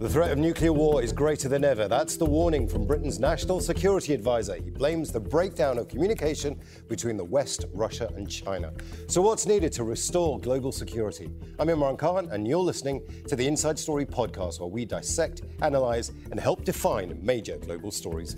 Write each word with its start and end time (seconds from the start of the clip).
The 0.00 0.08
threat 0.08 0.30
of 0.30 0.38
nuclear 0.38 0.72
war 0.72 1.02
is 1.02 1.12
greater 1.12 1.48
than 1.48 1.64
ever. 1.64 1.88
That's 1.88 2.16
the 2.16 2.24
warning 2.24 2.68
from 2.68 2.86
Britain's 2.86 3.18
National 3.18 3.58
Security 3.58 4.14
Advisor. 4.14 4.54
He 4.54 4.70
blames 4.70 5.10
the 5.10 5.18
breakdown 5.18 5.76
of 5.76 5.88
communication 5.88 6.60
between 6.86 7.16
the 7.16 7.24
West, 7.24 7.64
Russia, 7.74 8.08
and 8.14 8.30
China. 8.30 8.72
So, 9.08 9.20
what's 9.20 9.44
needed 9.44 9.72
to 9.72 9.82
restore 9.82 10.38
global 10.38 10.70
security? 10.70 11.28
I'm 11.58 11.66
Imran 11.66 11.98
Khan, 11.98 12.28
and 12.30 12.46
you're 12.46 12.60
listening 12.60 13.02
to 13.26 13.34
the 13.34 13.44
Inside 13.44 13.76
Story 13.76 14.06
podcast, 14.06 14.60
where 14.60 14.68
we 14.68 14.84
dissect, 14.84 15.42
analyze, 15.62 16.12
and 16.30 16.38
help 16.38 16.64
define 16.64 17.18
major 17.20 17.56
global 17.56 17.90
stories. 17.90 18.36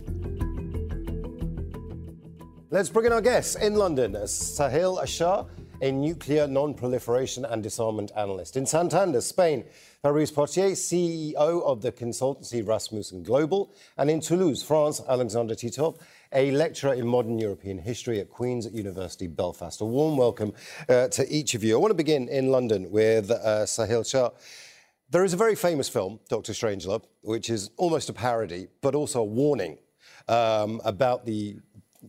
Let's 2.70 2.88
bring 2.88 3.04
in 3.04 3.12
our 3.12 3.20
guests 3.20 3.56
in 3.56 3.74
London, 3.74 4.12
Sahil 4.12 5.06
Shah, 5.06 5.44
a 5.80 5.90
nuclear 5.90 6.46
non 6.46 6.74
proliferation 6.74 7.44
and 7.44 7.62
disarmament 7.62 8.12
analyst. 8.16 8.56
In 8.56 8.66
Santander, 8.66 9.20
Spain, 9.20 9.64
Fabrice 10.02 10.30
Pothier, 10.30 10.72
CEO 10.72 11.62
of 11.62 11.82
the 11.82 11.92
consultancy 11.92 12.66
Rasmussen 12.66 13.22
Global, 13.22 13.72
and 13.96 14.10
in 14.10 14.20
Toulouse, 14.20 14.62
France, 14.62 15.00
Alexander 15.08 15.54
Titov, 15.54 15.98
a 16.32 16.50
lecturer 16.52 16.94
in 16.94 17.06
modern 17.06 17.38
European 17.38 17.78
history 17.78 18.20
at 18.20 18.30
Queen's 18.30 18.66
University 18.72 19.26
Belfast. 19.26 19.80
A 19.80 19.84
warm 19.84 20.16
welcome 20.16 20.52
uh, 20.88 21.08
to 21.08 21.26
each 21.32 21.54
of 21.54 21.64
you. 21.64 21.76
I 21.76 21.78
want 21.80 21.90
to 21.90 21.96
begin 21.96 22.28
in 22.28 22.50
London 22.50 22.90
with 22.90 23.30
uh, 23.30 23.64
Sahil 23.64 24.08
Shah. 24.08 24.30
There 25.10 25.24
is 25.24 25.32
a 25.32 25.36
very 25.36 25.56
famous 25.56 25.88
film, 25.88 26.20
Doctor 26.28 26.52
Strangelove, 26.52 27.04
which 27.22 27.50
is 27.50 27.70
almost 27.76 28.08
a 28.08 28.12
parody, 28.12 28.68
but 28.80 28.94
also 28.94 29.20
a 29.20 29.24
warning 29.24 29.78
um, 30.28 30.80
about 30.84 31.26
the 31.26 31.56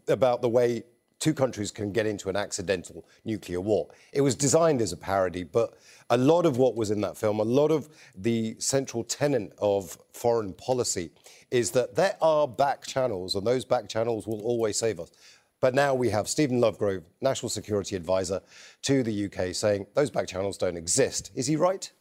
about 0.07 0.41
the 0.41 0.49
way 0.49 0.83
two 1.21 1.33
countries 1.33 1.71
can 1.71 1.93
get 1.93 2.05
into 2.05 2.27
an 2.27 2.35
accidental 2.35 3.05
nuclear 3.23 3.61
war. 3.61 3.87
It 4.11 4.21
was 4.21 4.35
designed 4.35 4.81
as 4.81 4.91
a 4.91 4.97
parody, 4.97 5.43
but 5.43 5.77
a 6.09 6.17
lot 6.17 6.45
of 6.45 6.57
what 6.57 6.75
was 6.75 6.91
in 6.91 6.99
that 7.01 7.15
film, 7.15 7.39
a 7.39 7.43
lot 7.43 7.71
of 7.71 7.87
the 8.17 8.55
central 8.59 9.03
tenet 9.03 9.53
of 9.59 9.97
foreign 10.11 10.51
policy 10.53 11.11
is 11.51 11.71
that 11.71 11.95
there 11.95 12.17
are 12.21 12.47
back 12.47 12.85
channels, 12.85 13.35
and 13.35 13.47
those 13.47 13.63
back 13.63 13.87
channels 13.87 14.27
will 14.27 14.41
always 14.41 14.77
save 14.77 14.99
us. 14.99 15.11
But 15.61 15.75
now 15.75 15.93
we 15.93 16.09
have 16.09 16.27
Stephen 16.27 16.59
Lovegrove, 16.59 17.03
National 17.21 17.49
Security 17.49 17.95
Advisor 17.95 18.41
to 18.81 19.03
the 19.03 19.25
UK, 19.25 19.53
saying 19.53 19.85
those 19.93 20.09
back 20.09 20.27
channels 20.27 20.57
don't 20.57 20.75
exist. 20.75 21.31
Is 21.35 21.45
he 21.45 21.55
right? 21.55 21.91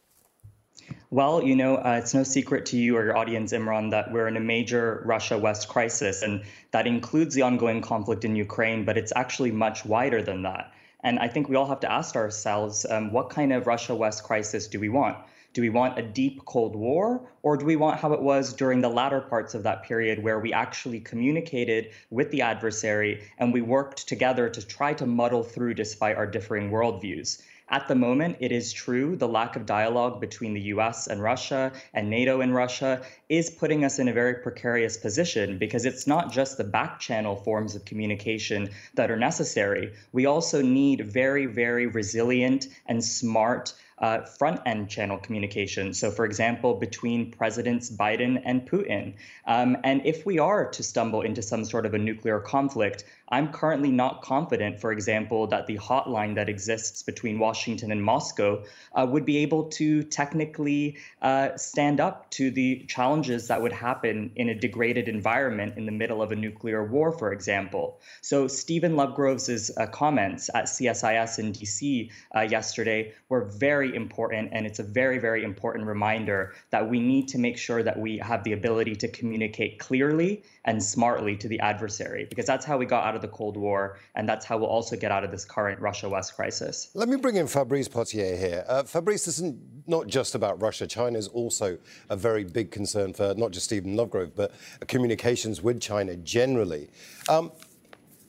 Well, 1.09 1.43
you 1.43 1.55
know, 1.55 1.75
uh, 1.75 1.99
it's 2.01 2.13
no 2.13 2.23
secret 2.23 2.67
to 2.67 2.77
you 2.77 2.97
or 2.97 3.03
your 3.03 3.17
audience, 3.17 3.53
Imran, 3.53 3.91
that 3.91 4.11
we're 4.11 4.27
in 4.27 4.37
a 4.37 4.41
major 4.41 5.01
Russia 5.05 5.37
West 5.37 5.67
crisis, 5.67 6.21
and 6.21 6.43
that 6.71 6.87
includes 6.87 7.35
the 7.35 7.41
ongoing 7.41 7.81
conflict 7.81 8.25
in 8.25 8.35
Ukraine, 8.35 8.85
but 8.85 8.97
it's 8.97 9.13
actually 9.15 9.51
much 9.51 9.85
wider 9.85 10.21
than 10.21 10.43
that. 10.43 10.71
And 11.03 11.19
I 11.19 11.27
think 11.27 11.49
we 11.49 11.55
all 11.55 11.67
have 11.67 11.79
to 11.81 11.91
ask 11.91 12.15
ourselves 12.15 12.85
um, 12.89 13.11
what 13.11 13.29
kind 13.29 13.51
of 13.51 13.67
Russia 13.67 13.95
West 13.95 14.23
crisis 14.23 14.67
do 14.67 14.79
we 14.79 14.89
want? 14.89 15.17
Do 15.53 15.61
we 15.61 15.69
want 15.69 15.99
a 15.99 16.01
deep 16.01 16.45
Cold 16.45 16.77
War, 16.77 17.27
or 17.43 17.57
do 17.57 17.65
we 17.65 17.75
want 17.75 17.99
how 17.99 18.13
it 18.13 18.21
was 18.21 18.53
during 18.53 18.79
the 18.79 18.87
latter 18.87 19.19
parts 19.19 19.53
of 19.53 19.63
that 19.63 19.83
period 19.83 20.23
where 20.23 20.39
we 20.39 20.53
actually 20.53 21.01
communicated 21.01 21.91
with 22.09 22.31
the 22.31 22.43
adversary 22.43 23.23
and 23.37 23.51
we 23.51 23.61
worked 23.61 24.07
together 24.07 24.49
to 24.49 24.65
try 24.65 24.93
to 24.93 25.05
muddle 25.05 25.43
through 25.43 25.73
despite 25.73 26.15
our 26.15 26.27
differing 26.27 26.71
worldviews? 26.71 27.41
At 27.73 27.87
the 27.87 27.95
moment, 27.95 28.35
it 28.41 28.51
is 28.51 28.73
true 28.73 29.15
the 29.15 29.29
lack 29.29 29.55
of 29.55 29.65
dialogue 29.65 30.19
between 30.19 30.53
the 30.53 30.61
US 30.75 31.07
and 31.07 31.23
Russia 31.23 31.71
and 31.93 32.09
NATO 32.09 32.41
and 32.41 32.53
Russia 32.53 33.01
is 33.29 33.49
putting 33.49 33.85
us 33.85 33.97
in 33.97 34.09
a 34.09 34.13
very 34.13 34.35
precarious 34.35 34.97
position 34.97 35.57
because 35.57 35.85
it's 35.85 36.05
not 36.05 36.33
just 36.33 36.57
the 36.57 36.65
back 36.65 36.99
channel 36.99 37.37
forms 37.37 37.73
of 37.73 37.85
communication 37.85 38.71
that 38.95 39.09
are 39.09 39.15
necessary. 39.15 39.93
We 40.11 40.25
also 40.25 40.61
need 40.61 41.13
very, 41.13 41.45
very 41.45 41.87
resilient 41.87 42.67
and 42.87 43.01
smart 43.01 43.73
uh, 44.01 44.21
front 44.21 44.59
end 44.65 44.89
channel 44.89 45.17
communication. 45.17 45.93
So, 45.93 46.11
for 46.11 46.25
example, 46.25 46.73
between 46.73 47.31
Presidents 47.31 47.89
Biden 47.89 48.41
and 48.43 48.67
Putin. 48.69 49.13
Um, 49.45 49.77
and 49.83 50.01
if 50.05 50.25
we 50.25 50.39
are 50.39 50.69
to 50.71 50.83
stumble 50.83 51.21
into 51.21 51.41
some 51.41 51.63
sort 51.63 51.85
of 51.85 51.93
a 51.93 51.99
nuclear 51.99 52.39
conflict, 52.39 53.05
I'm 53.29 53.53
currently 53.53 53.91
not 53.91 54.23
confident, 54.23 54.81
for 54.81 54.91
example, 54.91 55.47
that 55.47 55.65
the 55.65 55.77
hotline 55.77 56.35
that 56.35 56.49
exists 56.49 57.01
between 57.01 57.39
Washington 57.39 57.91
and 57.91 58.03
Moscow 58.03 58.63
uh, 58.93 59.07
would 59.09 59.25
be 59.25 59.37
able 59.37 59.65
to 59.79 60.03
technically 60.03 60.97
uh, 61.21 61.55
stand 61.55 62.01
up 62.01 62.29
to 62.31 62.51
the 62.51 62.83
challenges 62.89 63.47
that 63.47 63.61
would 63.61 63.71
happen 63.71 64.31
in 64.35 64.49
a 64.49 64.55
degraded 64.55 65.07
environment 65.07 65.77
in 65.77 65.85
the 65.85 65.93
middle 65.93 66.21
of 66.21 66.33
a 66.33 66.35
nuclear 66.35 66.83
war, 66.83 67.13
for 67.13 67.31
example. 67.31 68.01
So, 68.21 68.47
Stephen 68.47 68.95
Lovegrove's 68.95 69.71
uh, 69.77 69.87
comments 69.87 70.49
at 70.53 70.65
CSIS 70.65 71.39
in 71.39 71.53
DC 71.53 72.09
uh, 72.35 72.41
yesterday 72.41 73.13
were 73.29 73.45
very 73.45 73.90
important, 73.95 74.49
and 74.51 74.65
it's 74.65 74.79
a 74.79 74.83
very, 74.83 75.17
very 75.17 75.43
important 75.43 75.85
reminder 75.85 76.53
that 76.69 76.89
we 76.89 76.99
need 76.99 77.27
to 77.29 77.37
make 77.37 77.57
sure 77.57 77.83
that 77.83 77.97
we 77.97 78.17
have 78.19 78.43
the 78.43 78.53
ability 78.53 78.95
to 78.95 79.07
communicate 79.07 79.79
clearly 79.79 80.43
and 80.65 80.81
smartly 80.81 81.35
to 81.37 81.47
the 81.47 81.59
adversary, 81.59 82.25
because 82.25 82.45
that's 82.45 82.65
how 82.65 82.77
we 82.77 82.85
got 82.85 83.03
out 83.05 83.15
of 83.15 83.21
the 83.21 83.27
Cold 83.27 83.57
War, 83.57 83.97
and 84.15 84.27
that's 84.29 84.45
how 84.45 84.57
we'll 84.57 84.67
also 84.67 84.95
get 84.95 85.11
out 85.11 85.23
of 85.23 85.31
this 85.31 85.45
current 85.45 85.79
Russia 85.79 86.07
West 86.07 86.35
crisis. 86.35 86.91
Let 86.93 87.09
me 87.09 87.17
bring 87.17 87.35
in 87.35 87.47
Fabrice 87.47 87.87
Pothier 87.87 88.37
here. 88.37 88.63
Uh, 88.67 88.83
Fabrice, 88.83 89.25
this 89.25 89.39
is 89.39 89.53
not 89.87 90.07
just 90.07 90.35
about 90.35 90.61
Russia. 90.61 90.85
China 90.85 91.17
is 91.17 91.27
also 91.27 91.77
a 92.09 92.15
very 92.15 92.43
big 92.43 92.71
concern 92.71 93.13
for 93.13 93.33
not 93.35 93.51
just 93.51 93.65
Stephen 93.65 93.95
Lovegrove, 93.95 94.31
but 94.35 94.53
communications 94.87 95.61
with 95.61 95.81
China 95.81 96.15
generally. 96.17 96.89
Um, 97.27 97.51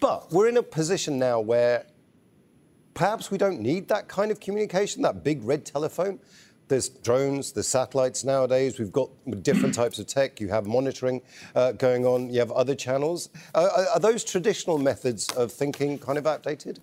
but 0.00 0.32
we're 0.32 0.48
in 0.48 0.56
a 0.56 0.62
position 0.62 1.18
now 1.18 1.38
where 1.38 1.86
perhaps 2.94 3.30
we 3.30 3.38
don't 3.38 3.60
need 3.60 3.88
that 3.88 4.08
kind 4.08 4.30
of 4.30 4.40
communication, 4.40 5.02
that 5.02 5.22
big 5.24 5.44
red 5.44 5.64
telephone. 5.64 6.18
There's 6.68 6.88
drones, 6.88 7.52
there's 7.52 7.68
satellites 7.68 8.24
nowadays. 8.24 8.78
We've 8.78 8.92
got 8.92 9.10
different 9.42 9.74
types 9.74 9.98
of 9.98 10.06
tech. 10.06 10.40
You 10.40 10.48
have 10.48 10.66
monitoring 10.66 11.20
uh, 11.54 11.72
going 11.72 12.06
on. 12.06 12.30
You 12.30 12.38
have 12.38 12.52
other 12.52 12.74
channels. 12.74 13.28
Uh, 13.54 13.86
are, 13.94 14.00
those 14.00 14.24
traditional 14.24 14.78
methods 14.78 15.28
of 15.32 15.52
thinking 15.52 15.98
kind 15.98 16.16
of 16.16 16.26
outdated? 16.26 16.80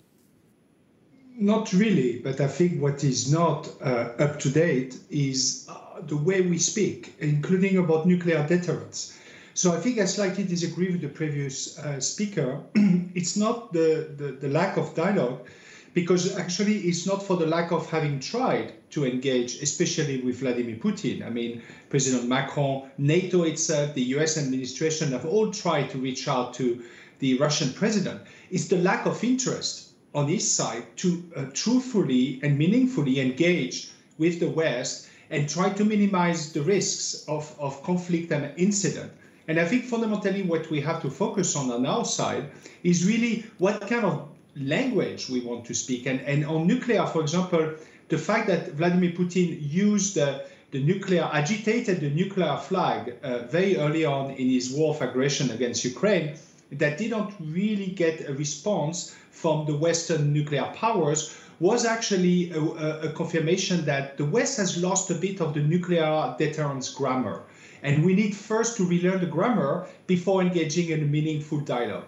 Not 1.35 1.71
really, 1.71 2.19
but 2.19 2.41
I 2.41 2.47
think 2.47 2.81
what 2.81 3.03
is 3.03 3.31
not 3.31 3.69
uh, 3.81 4.11
up 4.19 4.39
to 4.41 4.49
date 4.49 4.99
is 5.09 5.65
uh, 5.69 6.01
the 6.01 6.17
way 6.17 6.41
we 6.41 6.57
speak, 6.57 7.15
including 7.19 7.77
about 7.77 8.05
nuclear 8.05 8.45
deterrence. 8.45 9.17
So 9.53 9.73
I 9.73 9.79
think 9.79 9.99
I 9.99 10.05
slightly 10.05 10.43
disagree 10.43 10.91
with 10.91 11.01
the 11.01 11.09
previous 11.09 11.77
uh, 11.79 11.99
speaker. 11.99 12.61
it's 13.15 13.35
not 13.35 13.73
the, 13.73 14.09
the, 14.15 14.31
the 14.33 14.49
lack 14.49 14.77
of 14.77 14.93
dialogue, 14.95 15.47
because 15.94 16.38
actually 16.38 16.77
it's 16.79 17.05
not 17.05 17.23
for 17.23 17.38
the 17.38 17.45
lack 17.45 17.72
of 17.72 17.89
having 17.89 18.19
tried 18.19 18.73
to 18.91 19.05
engage, 19.05 19.61
especially 19.61 20.22
with 20.22 20.39
Vladimir 20.39 20.75
Putin. 20.75 21.25
I 21.25 21.29
mean, 21.29 21.61
President 21.89 22.27
Macron, 22.27 22.89
NATO 22.97 23.44
itself, 23.44 23.94
the 23.94 24.03
US 24.16 24.38
administration 24.38 25.11
have 25.11 25.25
all 25.25 25.51
tried 25.51 25.89
to 25.91 25.97
reach 25.97 26.27
out 26.27 26.53
to 26.55 26.83
the 27.19 27.38
Russian 27.38 27.73
president. 27.73 28.22
It's 28.50 28.67
the 28.67 28.77
lack 28.77 29.05
of 29.05 29.23
interest 29.23 29.89
on 30.16 30.27
his 30.27 30.50
side 30.50 30.85
to 30.97 31.23
uh, 31.35 31.45
truthfully 31.53 32.39
and 32.41 32.57
meaningfully 32.57 33.19
engage 33.19 33.91
with 34.17 34.39
the 34.39 34.50
West 34.50 35.07
and 35.29 35.47
try 35.47 35.69
to 35.69 35.85
minimize 35.85 36.51
the 36.53 36.61
risks 36.61 37.25
of, 37.27 37.56
of 37.59 37.83
conflict 37.83 38.31
and 38.31 38.51
incident. 38.57 39.11
And 39.47 39.59
I 39.59 39.66
think 39.66 39.85
fundamentally 39.85 40.44
what 40.44 40.69
we 40.69 40.81
have 40.81 41.01
to 41.01 41.09
focus 41.09 41.56
on 41.56 41.71
on 41.71 41.85
our 41.85 42.06
side 42.06 42.51
is 42.83 43.06
really 43.06 43.45
what 43.57 43.81
kind 43.81 44.06
of 44.06 44.28
language 44.55 45.29
we 45.29 45.41
want 45.41 45.65
to 45.65 45.73
speak. 45.73 46.05
And, 46.05 46.19
and 46.21 46.45
on 46.45 46.67
nuclear, 46.67 47.05
for 47.05 47.21
example, 47.21 47.73
the 48.09 48.17
fact 48.17 48.47
that 48.47 48.71
Vladimir 48.73 49.11
Putin 49.11 49.57
used 49.61 50.17
uh, 50.17 50.39
the 50.71 50.81
nuclear, 50.81 51.29
agitated 51.31 51.99
the 51.99 52.09
nuclear 52.09 52.57
flag 52.57 53.15
uh, 53.23 53.39
very 53.47 53.77
early 53.77 54.05
on 54.05 54.31
in 54.31 54.49
his 54.49 54.71
war 54.71 54.95
of 54.95 55.01
aggression 55.01 55.51
against 55.51 55.83
Ukraine, 55.83 56.35
that 56.71 56.97
didn't 56.97 57.33
really 57.39 57.88
get 57.88 58.29
a 58.29 58.33
response 58.33 59.15
from 59.31 59.65
the 59.65 59.75
Western 59.75 60.33
nuclear 60.33 60.65
powers 60.75 61.35
was 61.59 61.85
actually 61.85 62.51
a, 62.51 62.61
a, 62.61 63.11
confirmation 63.11 63.83
that 63.85 64.17
the 64.17 64.23
West 64.23 64.57
has 64.57 64.81
lost 64.81 65.09
a 65.09 65.15
bit 65.15 65.41
of 65.41 65.53
the 65.53 65.59
nuclear 65.59 66.35
deterrence 66.38 66.89
grammar. 66.89 67.43
And 67.83 68.06
we 68.06 68.13
need 68.13 68.35
first 68.35 68.77
to 68.77 68.85
relearn 68.85 69.19
the 69.19 69.25
grammar 69.25 69.88
before 70.07 70.41
engaging 70.41 70.89
in 70.89 71.01
a 71.01 71.06
meaningful 71.06 71.59
dialogue. 71.59 72.07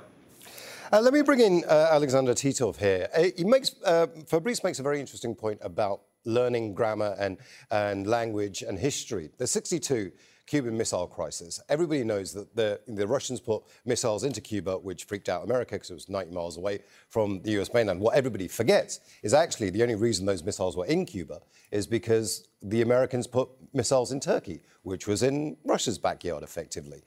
Uh, 0.94 1.00
let 1.00 1.14
me 1.14 1.22
bring 1.22 1.40
in 1.40 1.64
uh, 1.70 1.88
Alexander 1.92 2.34
Titov 2.34 2.76
here. 2.76 3.08
Uh, 3.16 3.28
he 3.38 3.46
makes, 3.46 3.74
uh, 3.86 4.08
Fabrice 4.28 4.62
makes 4.62 4.78
a 4.80 4.84
very 4.84 5.00
interesting 5.00 5.34
point 5.34 5.58
about 5.62 6.02
learning 6.26 6.74
grammar 6.74 7.16
and, 7.18 7.38
and 7.72 8.08
language 8.08 8.62
and 8.62 8.78
history. 8.78 9.30
The 9.38 9.48
62 9.48 10.12
Cuban 10.48 10.78
Missile 10.78 11.08
Crisis. 11.08 11.62
Everybody 11.70 12.04
knows 12.04 12.34
that 12.34 12.54
the, 12.58 12.82
the 12.90 13.08
Russians 13.08 13.40
put 13.40 13.64
missiles 13.86 14.26
into 14.26 14.42
Cuba, 14.42 14.80
which 14.80 15.06
freaked 15.06 15.30
out 15.30 15.46
America 15.46 15.76
because 15.76 15.92
it 15.92 15.94
was 15.94 16.10
90 16.10 16.34
miles 16.34 16.58
away 16.58 16.80
from 17.08 17.42
the 17.42 17.52
US 17.62 17.74
mainland. 17.74 18.02
What 18.02 18.18
everybody 18.18 18.50
forgets 18.50 19.00
is 19.24 19.34
actually 19.34 19.70
the 19.70 19.84
only 19.84 19.96
reason 19.96 20.26
those 20.26 20.44
missiles 20.44 20.76
were 20.76 20.88
in 20.88 21.06
Cuba 21.06 21.40
is 21.72 21.88
because 21.88 22.50
the 22.62 22.82
Americans 22.82 23.28
put 23.28 23.48
missiles 23.72 24.12
in 24.12 24.20
Turkey, 24.20 24.62
which 24.84 25.08
was 25.08 25.24
in 25.24 25.56
Russia's 25.64 25.98
backyard 25.98 26.44
effectively. 26.44 27.02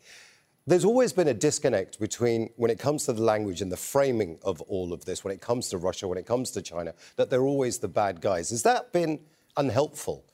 There's 0.66 0.84
always 0.86 1.12
been 1.12 1.28
a 1.28 1.34
disconnect 1.34 2.00
between 2.00 2.48
when 2.56 2.70
it 2.70 2.78
comes 2.78 3.04
to 3.04 3.12
the 3.12 3.22
language 3.22 3.60
and 3.60 3.70
the 3.70 3.76
framing 3.76 4.38
of 4.42 4.62
all 4.62 4.94
of 4.94 5.04
this, 5.04 5.22
when 5.22 5.34
it 5.34 5.42
comes 5.42 5.68
to 5.68 5.78
Russia, 5.78 6.08
when 6.08 6.16
it 6.16 6.24
comes 6.24 6.50
to 6.52 6.62
China, 6.62 6.94
that 7.16 7.28
they're 7.28 7.42
always 7.42 7.80
the 7.80 7.88
bad 7.88 8.22
guys. 8.22 8.48
Has 8.48 8.62
that 8.62 8.90
been 8.90 9.20
unhelpful? 9.58 10.24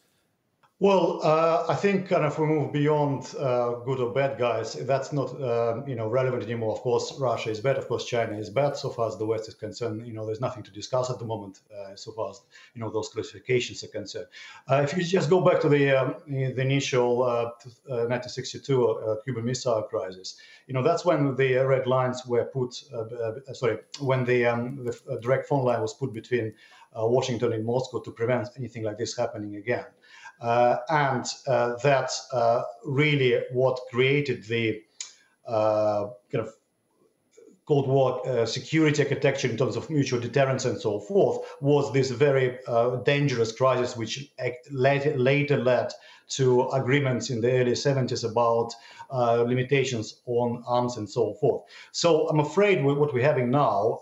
Well, 0.82 1.20
uh, 1.22 1.66
I 1.68 1.74
think 1.74 2.08
kind 2.08 2.24
of 2.24 2.38
we 2.38 2.46
move 2.46 2.72
beyond 2.72 3.34
uh, 3.38 3.72
good 3.84 4.00
or 4.00 4.14
bad 4.14 4.38
guys. 4.38 4.72
That's 4.72 5.12
not 5.12 5.38
uh, 5.38 5.82
you 5.86 5.94
know 5.94 6.08
relevant 6.08 6.42
anymore. 6.42 6.72
Of 6.72 6.80
course, 6.80 7.18
Russia 7.20 7.50
is 7.50 7.60
bad. 7.60 7.76
Of 7.76 7.86
course, 7.86 8.06
China 8.06 8.38
is 8.38 8.48
bad. 8.48 8.78
So 8.78 8.88
far 8.88 9.08
as 9.08 9.18
the 9.18 9.26
West 9.26 9.46
is 9.46 9.52
concerned, 9.52 10.06
you 10.06 10.14
know, 10.14 10.24
there's 10.24 10.40
nothing 10.40 10.62
to 10.62 10.70
discuss 10.70 11.10
at 11.10 11.18
the 11.18 11.26
moment. 11.26 11.60
Uh, 11.70 11.94
so 11.96 12.12
far 12.12 12.30
as 12.30 12.40
you 12.74 12.80
know 12.80 12.88
those 12.88 13.10
classifications 13.10 13.84
are 13.84 13.88
concerned. 13.88 14.28
Uh, 14.70 14.80
if 14.82 14.96
you 14.96 15.04
just 15.04 15.28
go 15.28 15.42
back 15.42 15.60
to 15.60 15.68
the 15.68 15.90
um, 15.90 16.14
the 16.26 16.62
initial 16.62 17.18
1962 17.18 18.88
uh, 18.88 19.16
Cuban 19.22 19.44
Missile 19.44 19.82
Crisis, 19.82 20.36
you 20.66 20.72
know 20.72 20.82
that's 20.82 21.04
when 21.04 21.36
the 21.36 21.56
red 21.56 21.86
lines 21.86 22.24
were 22.26 22.46
put. 22.46 22.82
sorry, 23.52 23.80
when 23.98 24.24
the, 24.24 24.46
um, 24.46 24.82
the 24.82 25.18
direct 25.20 25.46
phone 25.46 25.66
line 25.66 25.82
was 25.82 25.92
put 25.92 26.14
between 26.14 26.54
Washington 26.96 27.52
and 27.52 27.66
Moscow 27.66 28.00
to 28.00 28.10
prevent 28.10 28.48
anything 28.56 28.82
like 28.82 28.96
this 28.96 29.14
happening 29.14 29.56
again. 29.56 29.84
Uh, 30.40 30.78
and 30.88 31.26
uh, 31.46 31.75
that's 31.82 32.26
uh, 32.32 32.62
really 32.84 33.40
what 33.52 33.78
created 33.90 34.44
the 34.44 34.82
kind 35.46 36.46
of 36.46 36.54
Cold 37.66 37.87
War 37.87 38.26
uh, 38.26 38.46
security 38.46 39.00
architecture 39.02 39.48
in 39.48 39.56
terms 39.56 39.76
of 39.76 39.88
mutual 39.90 40.19
deterrence 40.19 40.64
and 40.64 40.81
so 40.81 40.98
forth 40.98 41.38
was 41.60 41.92
this 41.92 42.10
very 42.10 42.58
uh, 42.66 42.96
dangerous 43.04 43.52
crisis, 43.52 43.96
which 43.96 44.28
later, 44.72 45.16
later 45.16 45.56
led 45.56 45.92
to 46.31 46.69
agreements 46.70 47.31
in 47.31 47.40
the 47.40 47.52
early 47.52 47.72
70s 47.72 48.28
about 48.28 48.72
uh, 49.12 49.42
limitations 49.42 50.20
on 50.26 50.64
arms 50.66 50.96
and 50.96 51.08
so 51.08 51.34
forth. 51.34 51.62
So 51.92 52.28
I'm 52.28 52.40
afraid 52.40 52.82
what 52.84 53.14
we're 53.14 53.22
having 53.22 53.50
now 53.50 54.00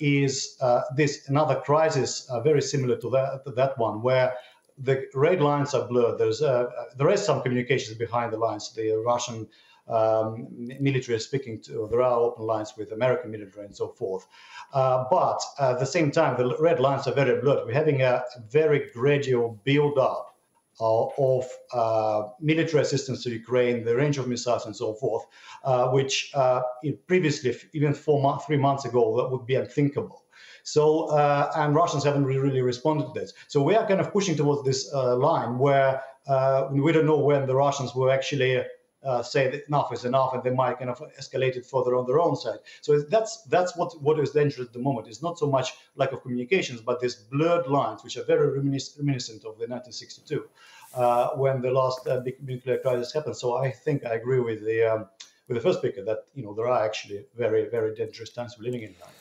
is 0.00 0.56
this 0.96 1.28
another 1.28 1.56
crisis 1.56 2.30
very 2.42 2.62
similar 2.62 2.96
to 2.96 3.10
that, 3.10 3.44
to 3.44 3.50
that 3.52 3.76
one, 3.76 4.00
where 4.02 4.34
the 4.82 5.06
red 5.14 5.40
lines 5.40 5.74
are 5.74 5.86
blurred. 5.86 6.18
There's 6.18 6.42
uh, 6.42 6.66
there 6.96 7.10
is 7.10 7.24
some 7.24 7.42
communications 7.42 7.96
behind 7.96 8.32
the 8.32 8.38
lines. 8.38 8.72
The 8.74 8.92
Russian 9.04 9.48
um, 9.88 10.46
military 10.80 11.16
is 11.16 11.24
speaking 11.24 11.60
to. 11.62 11.88
There 11.90 12.02
are 12.02 12.18
open 12.18 12.44
lines 12.46 12.74
with 12.76 12.92
American 12.92 13.30
military 13.30 13.66
and 13.66 13.74
so 13.74 13.88
forth. 13.88 14.26
Uh, 14.72 15.04
but 15.10 15.40
at 15.58 15.78
the 15.78 15.86
same 15.86 16.10
time, 16.10 16.36
the 16.36 16.56
red 16.58 16.78
lines 16.78 17.06
are 17.06 17.14
very 17.14 17.40
blurred. 17.40 17.66
We're 17.66 17.72
having 17.72 18.02
a 18.02 18.22
very 18.50 18.90
gradual 18.92 19.58
build-up 19.64 20.36
uh, 20.80 21.06
of 21.18 21.44
uh, 21.72 22.28
military 22.40 22.82
assistance 22.82 23.24
to 23.24 23.30
Ukraine, 23.30 23.84
the 23.84 23.96
range 23.96 24.18
of 24.18 24.28
missiles 24.28 24.66
and 24.66 24.76
so 24.76 24.94
forth, 24.94 25.24
uh, 25.64 25.88
which 25.88 26.30
uh, 26.34 26.60
previously, 27.06 27.56
even 27.72 27.94
four, 27.94 28.22
mo- 28.22 28.36
three 28.36 28.58
months 28.58 28.84
ago, 28.84 29.16
that 29.16 29.28
would 29.30 29.46
be 29.46 29.54
unthinkable. 29.54 30.24
So, 30.68 31.06
uh, 31.06 31.50
and 31.56 31.74
Russians 31.74 32.04
haven't 32.04 32.26
really 32.26 32.60
responded 32.60 33.06
to 33.06 33.18
this. 33.18 33.32
So 33.48 33.62
we 33.62 33.74
are 33.74 33.86
kind 33.88 34.00
of 34.00 34.12
pushing 34.12 34.36
towards 34.36 34.64
this 34.64 34.92
uh, 34.92 35.16
line 35.16 35.58
where 35.58 36.02
uh, 36.26 36.68
we 36.70 36.92
don't 36.92 37.06
know 37.06 37.20
when 37.30 37.46
the 37.46 37.54
Russians 37.54 37.94
will 37.94 38.10
actually 38.10 38.62
uh, 39.02 39.22
say 39.22 39.50
that 39.50 39.66
enough 39.68 39.90
is 39.94 40.04
enough, 40.04 40.34
and 40.34 40.42
they 40.42 40.50
might 40.50 40.78
kind 40.78 40.90
of 40.90 41.02
escalate 41.18 41.56
it 41.56 41.64
further 41.64 41.94
on 41.94 42.04
their 42.06 42.20
own 42.20 42.36
side. 42.36 42.58
So 42.82 43.00
that's 43.00 43.42
that's 43.44 43.76
what 43.78 43.90
what 44.02 44.18
is 44.18 44.32
dangerous 44.32 44.66
at 44.68 44.74
the 44.74 44.78
moment. 44.78 45.08
It's 45.08 45.22
not 45.22 45.38
so 45.38 45.46
much 45.46 45.72
lack 45.96 46.12
of 46.12 46.20
communications, 46.20 46.82
but 46.82 47.00
these 47.00 47.14
blurred 47.14 47.66
lines, 47.68 48.04
which 48.04 48.18
are 48.18 48.24
very 48.24 48.48
reminiscent 48.58 49.44
of 49.48 49.54
the 49.60 49.66
1962, 49.66 50.48
uh, 50.94 51.28
when 51.42 51.62
the 51.62 51.70
last 51.70 52.06
uh, 52.06 52.20
big 52.20 52.36
nuclear 52.42 52.76
crisis 52.78 53.12
happened. 53.14 53.36
So 53.36 53.54
I 53.54 53.70
think 53.70 54.04
I 54.04 54.14
agree 54.20 54.40
with 54.40 54.60
the 54.66 54.78
um, 54.92 55.06
with 55.46 55.56
the 55.56 55.62
first 55.62 55.78
speaker 55.78 56.04
that 56.04 56.24
you 56.34 56.42
know 56.42 56.52
there 56.52 56.68
are 56.68 56.84
actually 56.84 57.24
very 57.34 57.70
very 57.70 57.94
dangerous 57.94 58.30
times 58.30 58.56
we're 58.58 58.66
living 58.70 58.82
in 58.82 58.94
now. 59.00 59.12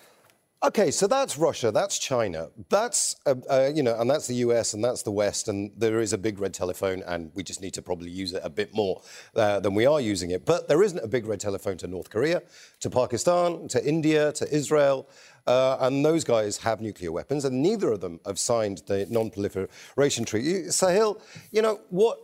Okay, 0.63 0.89
so 0.89 1.05
that's 1.05 1.37
Russia, 1.37 1.71
that's 1.71 1.99
China, 1.99 2.49
that's 2.69 3.15
uh, 3.27 3.35
uh, 3.47 3.69
you 3.75 3.83
know, 3.83 3.95
and 3.99 4.09
that's 4.09 4.25
the 4.25 4.33
US, 4.35 4.73
and 4.73 4.83
that's 4.83 5.03
the 5.03 5.11
West, 5.11 5.47
and 5.47 5.71
there 5.77 5.99
is 5.99 6.13
a 6.13 6.17
big 6.17 6.39
red 6.39 6.51
telephone, 6.51 7.03
and 7.05 7.31
we 7.35 7.43
just 7.43 7.61
need 7.61 7.75
to 7.75 7.83
probably 7.83 8.09
use 8.09 8.33
it 8.33 8.41
a 8.43 8.49
bit 8.49 8.73
more 8.73 9.03
uh, 9.35 9.59
than 9.59 9.75
we 9.75 9.85
are 9.85 10.01
using 10.01 10.31
it. 10.31 10.47
But 10.47 10.67
there 10.67 10.81
isn't 10.81 10.97
a 11.03 11.07
big 11.07 11.27
red 11.27 11.39
telephone 11.39 11.77
to 11.77 11.87
North 11.87 12.09
Korea, 12.09 12.41
to 12.79 12.89
Pakistan, 12.89 13.67
to 13.67 13.87
India, 13.87 14.31
to 14.31 14.51
Israel, 14.51 15.07
uh, 15.45 15.77
and 15.79 16.03
those 16.03 16.23
guys 16.23 16.57
have 16.57 16.81
nuclear 16.81 17.11
weapons, 17.11 17.45
and 17.45 17.61
neither 17.61 17.91
of 17.91 18.01
them 18.01 18.19
have 18.25 18.39
signed 18.39 18.81
the 18.87 19.05
Non-Proliferation 19.11 20.25
Treaty. 20.25 20.63
Sahil, 20.69 21.21
you 21.51 21.61
know 21.61 21.81
what? 21.89 22.17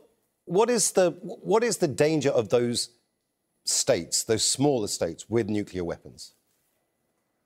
What 0.45 0.71
is 0.71 0.94
the 0.94 1.12
what 1.21 1.63
is 1.63 1.77
the 1.77 1.88
danger 1.88 2.31
of 2.31 2.50
those 2.50 2.89
states, 3.63 4.24
those 4.24 4.44
smaller 4.44 4.88
states 4.88 5.29
with 5.29 5.50
nuclear 5.50 5.83
weapons? 5.83 6.33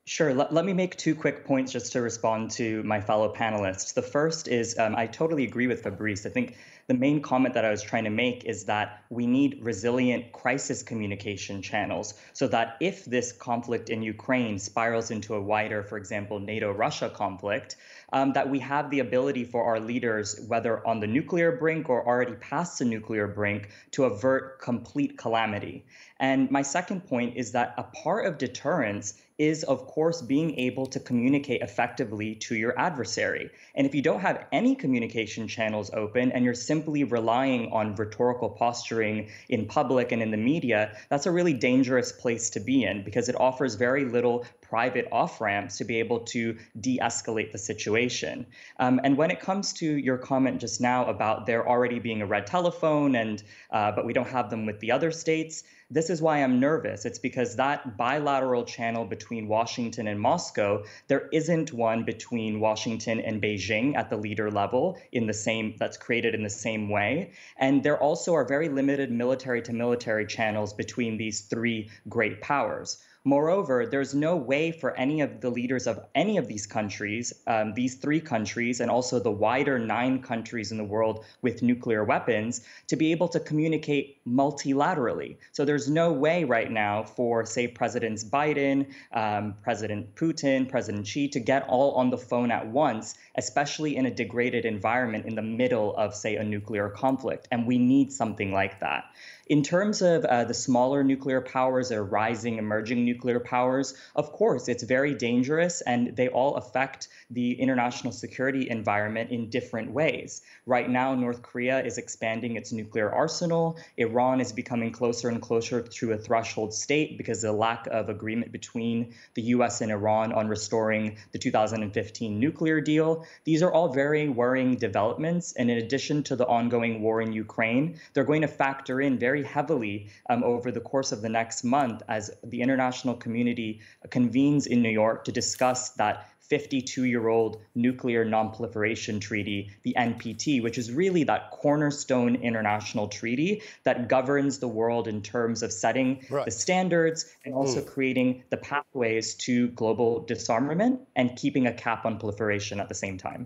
Sure. 0.08 0.34
Let, 0.34 0.54
let 0.54 0.64
me 0.64 0.72
make 0.72 0.96
two 0.96 1.14
quick 1.14 1.44
points 1.44 1.74
just 1.74 1.92
to 1.92 2.02
respond 2.02 2.52
to 2.52 2.82
my 2.84 3.02
fellow 3.02 3.34
panelists. 3.34 3.94
The 3.94 4.02
first 4.02 4.48
is 4.48 4.80
um, 4.80 4.96
I 4.96 5.06
totally 5.06 5.44
agree 5.44 5.68
with 5.68 5.84
Fabrice. 5.84 6.26
I 6.26 6.30
think 6.30 6.56
the 6.88 6.94
main 6.94 7.22
comment 7.22 7.54
that 7.56 7.66
I 7.66 7.72
was 7.72 7.82
trying 7.82 8.06
to 8.06 8.10
make 8.10 8.46
is 8.46 8.64
that 8.66 9.04
we 9.10 9.28
need 9.28 9.60
resilient 9.62 10.32
crisis 10.32 10.82
communication 10.82 11.62
channels 11.62 12.14
so 12.32 12.48
that 12.48 12.78
if 12.80 13.04
this 13.04 13.34
conflict 13.34 13.90
in 13.90 14.02
Ukraine 14.02 14.60
spirals 14.60 15.12
into 15.12 15.36
a 15.36 15.42
wider, 15.42 15.84
for 15.84 15.98
example, 15.98 16.40
NATO 16.40 16.72
Russia 16.72 17.10
conflict, 17.10 17.76
um, 18.14 18.34
that 18.34 18.50
we 18.50 18.60
have 18.60 18.90
the 18.90 19.00
ability 19.00 19.44
for 19.44 19.64
our 19.64 19.80
leaders, 19.80 20.40
whether 20.48 20.86
on 20.88 21.00
the 21.00 21.08
nuclear 21.08 21.52
brink 21.52 21.90
or 21.90 22.06
already 22.06 22.34
past 22.36 22.80
the 22.80 22.86
nuclear 22.86 23.28
brink, 23.28 23.70
to 23.92 24.06
avert 24.06 24.60
complete 24.62 25.18
calamity. 25.18 25.86
And 26.20 26.50
my 26.50 26.62
second 26.62 27.08
point 27.08 27.38
is 27.38 27.52
that 27.52 27.74
a 27.78 27.84
part 27.84 28.26
of 28.26 28.38
deterrence 28.38 29.14
is, 29.38 29.64
of 29.64 29.86
course, 29.86 30.22
being 30.22 30.58
able 30.58 30.88
to 30.88 31.00
communicate 31.00 31.62
effectively 31.62 32.34
to 32.34 32.56
your 32.56 32.78
adversary. 32.80 33.52
And 33.76 33.86
if 33.86 33.94
you 33.94 34.02
don't 34.02 34.22
have 34.22 34.46
any 34.52 34.74
communication 34.74 35.48
channels 35.48 35.92
open 35.94 36.32
and 36.32 36.44
you're 36.44 36.56
simply 36.56 37.04
relying 37.04 37.72
on 37.72 37.94
rhetorical 37.96 38.50
posturing 38.50 39.30
in 39.50 39.68
public 39.68 40.12
and 40.12 40.24
in 40.24 40.32
the 40.32 40.38
media, 40.38 40.98
that's 41.10 41.28
a 41.28 41.32
really 41.32 41.54
dangerous 41.54 42.12
place 42.12 42.50
to 42.52 42.60
be 42.60 42.84
in 42.84 43.04
because 43.04 43.30
it 43.30 43.40
offers 43.40 43.76
very 43.76 44.06
little 44.06 44.44
private 44.70 45.08
off 45.12 45.40
ramps 45.40 45.78
to 45.78 45.86
be 45.86 46.00
able 46.00 46.20
to 46.20 46.58
de 46.80 47.00
escalate 47.00 47.52
the 47.52 47.58
situation. 47.58 48.46
Um, 48.80 49.00
and 49.04 49.18
when 49.18 49.32
it 49.32 49.40
comes 49.40 49.74
to 49.74 49.98
your 49.98 50.18
comment 50.18 50.60
just 50.62 50.82
now 50.82 51.06
about 51.06 51.46
there 51.46 51.68
already 51.68 52.00
being 52.00 52.22
a 52.22 52.26
red 52.26 52.48
telephone 52.48 53.16
and 53.16 53.44
uh, 53.72 53.92
but 53.92 54.06
we 54.06 54.14
don't 54.14 54.28
have 54.28 54.50
them 54.50 54.66
with 54.66 54.80
the 54.80 54.92
other 54.92 55.12
states, 55.12 55.64
this 55.90 56.10
is 56.10 56.22
why 56.22 56.44
I'm 56.44 56.60
nervous. 56.60 57.06
It's 57.06 57.20
because 57.20 57.56
that 57.56 57.96
bilateral 57.96 58.66
channel 58.66 59.06
between 59.06 59.48
Washington 59.48 60.08
and 60.08 60.20
Moscow, 60.20 60.84
there 61.08 61.30
isn't 61.32 61.72
one 61.72 62.04
between 62.04 62.60
Washington 62.60 63.22
and 63.22 63.42
Beijing 63.42 63.96
at 63.96 64.10
the 64.10 64.18
leader 64.18 64.52
level 64.52 65.00
in 65.14 65.28
the 65.28 65.34
same 65.34 65.76
that's 65.80 65.96
created 65.96 66.36
in 66.36 66.44
the 66.44 66.50
same 66.50 66.90
way. 66.90 67.32
And 67.58 67.84
there 67.84 67.98
also 67.98 68.34
are 68.34 68.44
very 68.44 68.68
limited 68.68 69.12
military 69.12 69.62
to 69.62 69.72
military 69.72 70.26
channels 70.26 70.74
between 70.74 71.18
these 71.18 71.42
three 71.42 71.90
great 72.10 72.42
powers. 72.42 73.02
Moreover, 73.28 73.86
there's 73.86 74.16
no 74.16 74.38
way 74.38 74.72
for 74.72 74.96
any 74.96 75.20
of 75.20 75.42
the 75.42 75.50
leaders 75.50 75.86
of 75.86 76.00
any 76.16 76.38
of 76.38 76.48
these 76.48 76.66
countries, 76.66 77.34
um, 77.46 77.74
these 77.74 77.96
three 77.96 78.22
countries, 78.22 78.80
and 78.80 78.90
also 78.90 79.20
the 79.20 79.30
wider 79.30 79.78
nine 79.78 80.22
countries 80.22 80.72
in 80.72 80.78
the 80.78 80.86
world 80.86 81.26
with 81.42 81.62
nuclear 81.62 82.06
weapons, 82.06 82.62
to 82.88 82.96
be 82.96 83.12
able 83.12 83.28
to 83.28 83.42
communicate 83.42 84.26
multilaterally. 84.26 85.36
So 85.52 85.66
there's 85.66 85.90
no 85.90 86.14
way 86.14 86.46
right 86.46 86.72
now 86.72 87.04
for, 87.04 87.46
say, 87.46 87.68
Presidents 87.68 88.24
Biden, 88.24 88.94
um, 89.12 89.56
President 89.62 90.16
Putin, 90.16 90.70
President 90.70 91.06
Xi 91.06 91.28
to 91.28 91.42
get 91.42 91.68
all 91.68 91.96
on 91.96 92.10
the 92.10 92.18
phone 92.18 92.50
at 92.50 92.66
once, 92.66 93.16
especially 93.36 93.98
in 93.98 94.06
a 94.06 94.12
degraded 94.12 94.64
environment 94.64 95.26
in 95.26 95.36
the 95.36 95.42
middle 95.42 95.94
of, 95.98 96.16
say, 96.16 96.38
a 96.38 96.46
nuclear 96.46 96.88
conflict. 96.88 97.50
And 97.52 97.68
we 97.68 97.78
need 97.78 98.14
something 98.14 98.54
like 98.54 98.80
that. 98.80 99.04
In 99.50 99.64
terms 99.64 100.02
of 100.02 100.26
uh, 100.26 100.44
the 100.44 100.54
smaller 100.54 101.06
nuclear 101.06 101.40
powers 101.40 101.90
or 101.90 102.04
rising 102.04 102.58
emerging 102.58 103.06
nuclear 103.06 103.40
powers, 103.40 103.94
of 104.14 104.34
course, 104.34 104.68
it's 104.68 104.84
very 104.84 105.14
dangerous 105.14 105.80
and 105.80 106.14
they 106.18 106.28
all 106.28 106.56
affect 106.56 107.08
the 107.30 107.54
international 107.54 108.12
security 108.12 108.70
environment 108.70 109.32
in 109.32 109.50
different 109.50 109.92
ways. 109.92 110.42
Right 110.66 110.90
now, 110.90 111.16
North 111.16 111.44
Korea 111.44 111.82
is 111.82 111.98
expanding 111.98 112.58
its 112.58 112.74
nuclear 112.74 113.10
arsenal. 113.10 113.78
Iran 113.96 114.42
is 114.42 114.52
becoming 114.52 114.92
closer 114.92 115.30
and 115.30 115.42
closer 115.42 115.82
to 115.82 116.12
a 116.12 116.18
threshold 116.18 116.74
state 116.74 117.18
because 117.18 117.42
of 117.42 117.54
the 117.54 117.58
lack 117.58 117.88
of 117.88 118.10
agreement 118.10 118.52
between 118.52 119.14
the 119.36 119.44
US 119.54 119.80
and 119.80 119.94
Iran 119.94 120.34
on 120.34 120.50
restoring 120.50 121.18
the 121.32 121.40
2015 121.40 122.38
nuclear 122.38 122.82
deal. 122.82 123.26
These 123.46 123.64
are 123.64 123.72
all 123.72 123.94
very 123.94 124.28
worrying 124.28 124.76
developments. 124.76 125.54
And 125.54 125.72
in 125.72 125.78
addition 125.78 126.24
to 126.24 126.36
the 126.36 126.48
ongoing 126.48 127.02
war 127.02 127.22
in 127.22 127.32
Ukraine, 127.32 127.98
they're 128.14 128.26
going 128.26 128.42
to 128.42 128.50
factor 128.50 129.00
in 129.00 129.18
very 129.18 129.37
very 129.38 129.48
heavily 129.48 130.10
um, 130.30 130.44
over 130.44 130.72
the 130.72 130.80
course 130.80 131.12
of 131.12 131.22
the 131.22 131.30
next 131.30 131.64
month 131.64 132.02
as 132.08 132.32
the 132.44 132.62
international 132.62 133.16
community 133.16 133.80
convenes 134.10 134.66
in 134.66 134.82
New 134.82 134.90
York 134.90 135.24
to 135.26 135.32
discuss 135.32 135.90
that 135.92 136.30
52 136.42 137.04
year 137.04 137.28
old 137.28 137.62
nuclear 137.76 138.24
non-proliferation 138.24 139.20
treaty, 139.20 139.70
the 139.84 139.94
NPT, 139.98 140.64
which 140.64 140.78
is 140.78 140.92
really 140.92 141.24
that 141.26 141.52
cornerstone 141.52 142.36
international 142.36 143.10
treaty 143.10 143.62
that 143.84 144.08
governs 144.08 144.60
the 144.60 144.68
world 144.68 145.08
in 145.10 145.22
terms 145.22 145.62
of 145.62 145.74
setting 145.74 146.26
right. 146.30 146.46
the 146.46 146.52
standards 146.52 147.26
and 147.44 147.54
also 147.54 147.82
mm. 147.82 147.86
creating 147.86 148.44
the 148.50 148.58
pathways 148.58 149.36
to 149.36 149.68
global 149.70 150.22
disarmament 150.26 151.02
and 151.18 151.36
keeping 151.36 151.68
a 151.68 151.74
cap 151.74 152.06
on 152.06 152.18
proliferation 152.18 152.80
at 152.80 152.88
the 152.88 152.96
same 152.96 153.18
time. 153.18 153.46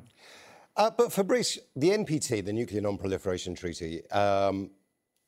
Uh, 0.78 0.90
but 0.90 1.12
Fabrice, 1.12 1.60
the 1.76 1.90
NPT, 1.90 2.46
the 2.46 2.54
Nuclear 2.54 2.82
Non-Proliferation 2.82 3.56
Treaty, 3.56 4.10
um, 4.12 4.70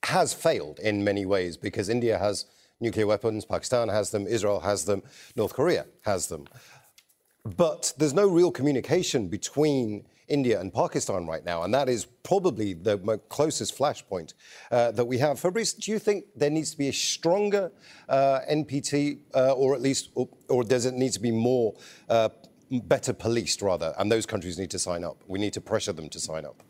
has 0.05 0.33
failed 0.33 0.79
in 0.79 1.03
many 1.03 1.25
ways 1.25 1.57
because 1.57 1.89
India 1.89 2.17
has 2.17 2.45
nuclear 2.79 3.07
weapons, 3.07 3.45
Pakistan 3.45 3.87
has 3.89 4.11
them, 4.11 4.27
Israel 4.27 4.59
has 4.59 4.85
them, 4.85 5.01
North 5.35 5.53
Korea 5.53 5.85
has 6.01 6.27
them. 6.27 6.45
But 7.45 7.93
there's 7.97 8.13
no 8.13 8.27
real 8.27 8.51
communication 8.51 9.27
between 9.27 10.05
India 10.29 10.59
and 10.59 10.73
Pakistan 10.73 11.27
right 11.27 11.43
now, 11.43 11.63
and 11.63 11.73
that 11.73 11.89
is 11.89 12.05
probably 12.23 12.73
the 12.73 12.97
closest 13.29 13.77
flashpoint 13.77 14.33
uh, 14.71 14.91
that 14.91 15.05
we 15.05 15.17
have. 15.17 15.39
Fabrice, 15.39 15.73
do 15.73 15.91
you 15.91 15.99
think 15.99 16.25
there 16.35 16.49
needs 16.49 16.71
to 16.71 16.77
be 16.77 16.87
a 16.87 16.93
stronger 16.93 17.71
uh, 18.07 18.39
NPT, 18.49 19.19
uh, 19.35 19.51
or 19.51 19.75
at 19.75 19.81
least, 19.81 20.09
or, 20.15 20.29
or, 20.47 20.63
does 20.63 20.85
it 20.85 20.93
need 20.93 21.11
to 21.11 21.19
be 21.19 21.31
more, 21.31 21.75
uh, 22.07 22.29
better 22.71 23.13
policed 23.13 23.61
rather, 23.61 23.93
and 23.97 24.11
those 24.11 24.25
countries 24.25 24.57
need 24.57 24.71
to 24.71 24.79
sign 24.79 25.03
up? 25.03 25.17
We 25.27 25.39
need 25.39 25.53
to 25.53 25.61
pressure 25.61 25.93
them 25.93 26.09
to 26.09 26.19
sign 26.19 26.45
up. 26.45 26.63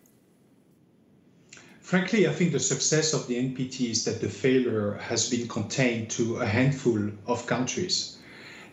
Frankly, 1.83 2.29
I 2.29 2.31
think 2.31 2.53
the 2.53 2.61
success 2.61 3.13
of 3.13 3.27
the 3.27 3.35
NPT 3.35 3.91
is 3.91 4.05
that 4.05 4.21
the 4.21 4.29
failure 4.29 4.93
has 5.01 5.29
been 5.29 5.49
contained 5.49 6.09
to 6.11 6.37
a 6.37 6.45
handful 6.45 7.11
of 7.27 7.45
countries. 7.45 8.17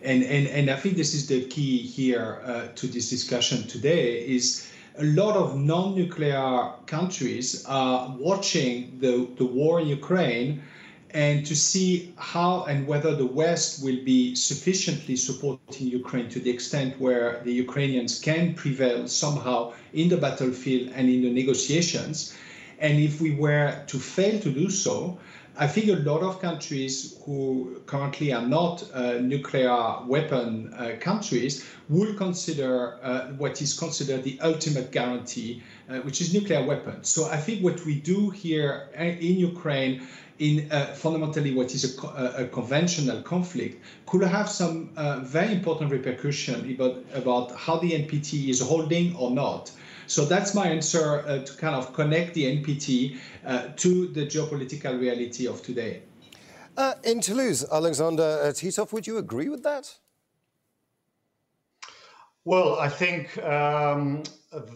And, 0.01 0.23
and, 0.23 0.47
and 0.47 0.69
I 0.69 0.77
think 0.77 0.95
this 0.95 1.13
is 1.13 1.27
the 1.27 1.45
key 1.45 1.79
here 1.79 2.41
uh, 2.45 2.67
to 2.73 2.87
this 2.87 3.09
discussion 3.09 3.67
today 3.67 4.25
is 4.25 4.71
a 4.97 5.03
lot 5.03 5.35
of 5.35 5.59
non-nuclear 5.59 6.71
countries 6.85 7.65
are 7.65 8.15
watching 8.17 8.97
the, 8.99 9.27
the 9.35 9.45
war 9.45 9.81
in 9.81 9.87
Ukraine 9.87 10.63
and 11.09 11.45
to 11.45 11.55
see 11.55 12.13
how 12.17 12.63
and 12.63 12.87
whether 12.87 13.13
the 13.13 13.25
West 13.25 13.83
will 13.83 14.01
be 14.05 14.35
sufficiently 14.35 15.17
supporting 15.17 15.87
Ukraine 15.87 16.29
to 16.29 16.39
the 16.39 16.49
extent 16.49 16.97
where 16.97 17.41
the 17.43 17.51
Ukrainians 17.51 18.19
can 18.19 18.53
prevail 18.53 19.05
somehow 19.09 19.73
in 19.91 20.07
the 20.07 20.17
battlefield 20.17 20.93
and 20.95 21.09
in 21.09 21.21
the 21.23 21.29
negotiations. 21.29 22.33
And 22.81 22.99
if 22.99 23.21
we 23.21 23.31
were 23.31 23.83
to 23.87 23.99
fail 23.99 24.39
to 24.41 24.51
do 24.51 24.69
so, 24.69 25.19
I 25.57 25.67
think 25.67 25.89
a 25.89 26.01
lot 26.09 26.21
of 26.23 26.41
countries 26.41 27.19
who 27.25 27.81
currently 27.85 28.31
are 28.33 28.45
not 28.47 28.83
uh, 28.93 29.19
nuclear 29.19 29.97
weapon 30.07 30.73
uh, 30.73 30.95
countries 30.99 31.63
will 31.89 32.15
consider 32.15 32.97
uh, 33.03 33.27
what 33.33 33.61
is 33.61 33.77
considered 33.77 34.23
the 34.23 34.39
ultimate 34.41 34.91
guarantee, 34.91 35.61
uh, 35.89 35.97
which 35.99 36.21
is 36.21 36.33
nuclear 36.33 36.65
weapons. 36.65 37.09
So 37.09 37.29
I 37.29 37.37
think 37.37 37.63
what 37.63 37.85
we 37.85 37.95
do 37.95 38.29
here 38.29 38.89
uh, 38.97 39.03
in 39.03 39.37
Ukraine 39.37 40.07
in 40.39 40.71
uh, 40.71 40.85
fundamentally 40.95 41.53
what 41.53 41.75
is 41.75 41.83
a, 42.03 42.43
a, 42.43 42.47
conventional 42.47 43.21
conflict 43.21 43.83
could 44.07 44.23
have 44.23 44.49
some 44.49 44.89
very 45.21 45.53
important 45.53 45.91
repercussion 45.91 46.73
about, 46.73 47.03
about 47.13 47.55
how 47.55 47.77
the 47.77 47.91
NPT 47.91 48.49
is 48.49 48.59
holding 48.59 49.15
or 49.15 49.29
not. 49.29 49.71
So 50.11 50.25
that's 50.25 50.53
my 50.53 50.67
answer 50.67 51.23
uh, 51.25 51.39
to 51.39 51.53
kind 51.55 51.73
of 51.73 51.93
connect 51.93 52.33
the 52.33 52.43
NPT 52.43 53.17
uh, 53.45 53.69
to 53.77 54.07
the 54.07 54.25
geopolitical 54.25 54.99
reality 54.99 55.47
of 55.47 55.63
today. 55.63 56.03
Uh, 56.75 56.95
in 57.05 57.21
Toulouse, 57.21 57.63
Alexander 57.71 58.41
uh, 58.43 58.47
Titov, 58.47 58.91
would 58.91 59.07
you 59.07 59.17
agree 59.19 59.47
with 59.47 59.63
that? 59.63 59.97
Well, 62.43 62.77
I 62.77 62.89
think 62.89 63.41
um, 63.41 64.23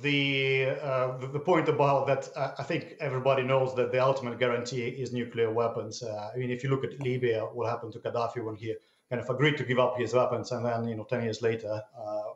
the, 0.01 0.77
uh, 0.81 1.17
the, 1.17 1.27
the 1.27 1.39
point 1.39 1.67
about 1.67 2.07
that, 2.07 2.29
uh, 2.37 2.51
I 2.57 2.63
think 2.63 2.95
everybody 3.01 3.43
knows 3.43 3.75
that 3.75 3.91
the 3.91 4.01
ultimate 4.01 4.39
guarantee 4.39 4.87
is 4.87 5.11
nuclear 5.11 5.51
weapons. 5.51 6.01
Uh, 6.01 6.31
I 6.33 6.37
mean, 6.37 6.49
if 6.49 6.63
you 6.63 6.69
look 6.69 6.85
at 6.85 6.97
Libya, 7.01 7.41
what 7.41 7.69
happened 7.69 7.91
to 7.91 7.99
Gaddafi 7.99 8.41
when 8.41 8.55
he 8.55 8.73
kind 9.09 9.21
of 9.21 9.29
agreed 9.29 9.57
to 9.57 9.65
give 9.65 9.79
up 9.79 9.97
his 9.97 10.13
weapons, 10.13 10.53
and 10.53 10.65
then 10.65 10.87
you 10.87 10.95
know, 10.95 11.03
ten 11.03 11.23
years 11.23 11.41
later, 11.41 11.81
you 11.97 12.05
know, 12.05 12.34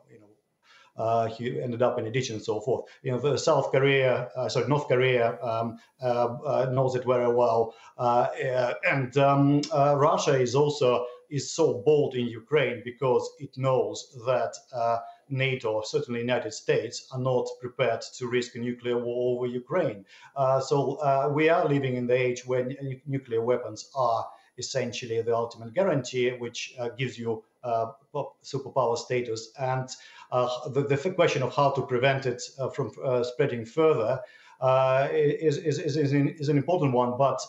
uh, 1.00 1.26
he 1.26 1.60
ended 1.60 1.80
up 1.80 1.98
in 1.98 2.06
a 2.06 2.10
and 2.10 2.42
so 2.42 2.60
forth. 2.60 2.84
You 3.02 3.12
know, 3.12 3.36
South 3.36 3.70
Korea, 3.72 4.28
uh, 4.36 4.48
sorry, 4.50 4.68
North 4.68 4.86
Korea 4.86 5.38
um, 5.42 5.78
uh, 6.02 6.66
knows 6.70 6.94
it 6.94 7.04
very 7.04 7.32
well, 7.32 7.74
and 7.98 9.16
um, 9.16 9.62
Russia 9.72 10.34
is 10.38 10.54
also 10.54 11.06
is 11.30 11.50
so 11.50 11.82
bold 11.86 12.14
in 12.16 12.26
Ukraine 12.26 12.82
because 12.84 13.24
it 13.38 13.56
knows 13.56 13.98
that. 14.26 14.54
NATO, 15.32 15.80
certainly 15.84 16.18
United 16.18 16.52
States, 16.52 17.06
are 17.12 17.20
not 17.20 17.46
prepared 17.60 18.02
to 18.18 18.26
risk 18.26 18.56
a 18.56 18.58
nuclear 18.58 18.98
war 18.98 19.36
over 19.36 19.46
Ukraine. 19.46 20.04
Uh, 20.34 20.58
so 20.58 20.96
uh, 20.96 21.30
we 21.32 21.48
are 21.48 21.68
living 21.68 21.94
in 21.94 22.08
the 22.08 22.14
age 22.14 22.44
when 22.44 22.76
nuclear 23.06 23.40
weapons 23.40 23.88
are 23.94 24.26
essentially 24.58 25.22
the 25.22 25.34
ultimate 25.34 25.72
guarantee, 25.72 26.30
which 26.30 26.74
uh, 26.80 26.88
gives 26.98 27.16
you 27.16 27.44
superpower 27.64 28.96
status. 28.96 29.52
And 29.58 29.88
uh, 30.32 30.68
the, 30.68 30.82
the 30.82 31.10
question 31.12 31.42
of 31.42 31.54
how 31.54 31.70
to 31.72 31.82
prevent 31.82 32.26
it 32.26 32.42
uh, 32.58 32.68
from 32.68 32.92
uh, 33.04 33.22
spreading 33.22 33.64
further 33.64 34.20
is, 35.12 35.56
is, 35.58 35.78
is, 35.78 35.96
is, 35.96 36.12
is, 36.12 36.48
an 36.48 36.56
important 36.56 36.92
one. 36.92 37.16
But 37.16 37.40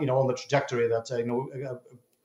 you 0.00 0.06
know, 0.06 0.18
on 0.18 0.26
the 0.26 0.34
trajectory 0.34 0.88
that 0.88 1.10
you 1.10 1.26
know, 1.26 1.80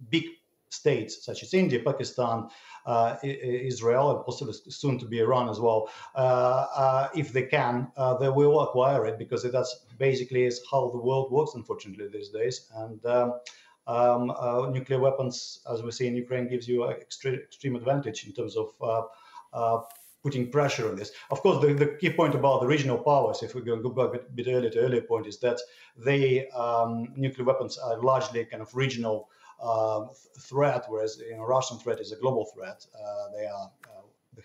big 0.10 0.26
states 0.70 1.26
such 1.26 1.44
as 1.44 1.54
India, 1.54 1.80
Pakistan, 1.84 2.48
uh, 2.86 3.18
Israel, 3.24 4.16
and 4.16 4.26
possibly 4.26 4.54
soon 4.70 4.98
to 4.98 5.06
be 5.06 5.20
Iran 5.20 5.50
as 5.50 5.60
well, 5.60 5.90
uh, 6.16 6.66
uh, 6.76 7.10
if 7.16 7.32
they 7.34 7.44
can, 7.44 7.92
they 8.20 8.30
will 8.30 8.62
acquire 8.62 9.06
it 9.06 9.20
because 9.20 9.44
that's 9.52 9.86
basically 10.00 10.46
is 10.46 10.62
how 10.72 10.90
the 10.90 10.98
world 10.98 11.32
works, 11.32 11.52
unfortunately, 11.56 12.08
these 12.12 12.30
days. 12.30 12.72
And 12.76 13.06
um, 13.06 13.34
um, 13.92 14.74
nuclear 14.74 15.00
weapons, 15.00 15.60
as 15.72 15.82
we 15.84 15.92
see 15.92 16.08
in 16.08 16.16
Ukraine, 16.16 16.48
gives 16.48 16.68
you 16.68 16.84
an 16.86 16.92
extreme, 16.92 17.36
extreme 17.36 17.76
advantage 17.76 18.26
in 18.26 18.34
terms 18.34 18.56
of 18.56 18.68
uh, 19.54 19.82
putting 20.24 20.52
pressure 20.52 20.88
on 20.90 20.96
this. 20.96 21.12
Of 21.30 21.42
course, 21.42 21.62
the, 21.62 21.74
the, 21.74 21.98
key 22.00 22.12
point 22.12 22.36
about 22.36 22.62
the 22.62 22.68
regional 22.68 22.98
powers, 22.98 23.42
if 23.44 23.56
we 23.56 23.62
go, 23.62 23.78
back 23.90 24.22
a 24.22 24.32
bit 24.34 24.48
earlier 24.48 24.70
to 24.70 24.80
earlier 24.80 25.02
point, 25.02 25.28
is 25.28 25.40
that 25.40 25.60
they 25.98 26.48
um, 26.50 27.14
nuclear 27.16 27.46
weapons 27.46 27.78
are 27.78 28.00
largely 28.02 28.46
kind 28.46 28.62
of 28.62 28.76
regional 28.76 29.30
uh, 29.62 30.06
threat, 30.40 30.86
whereas 30.88 31.20
you 31.28 31.36
know 31.36 31.44
Russian 31.44 31.78
threat 31.78 32.00
is 32.00 32.12
a 32.12 32.16
global 32.16 32.46
threat. 32.46 32.86
Uh, 32.96 33.32
they 33.36 33.46
are 33.46 33.72
uh, 33.88 33.91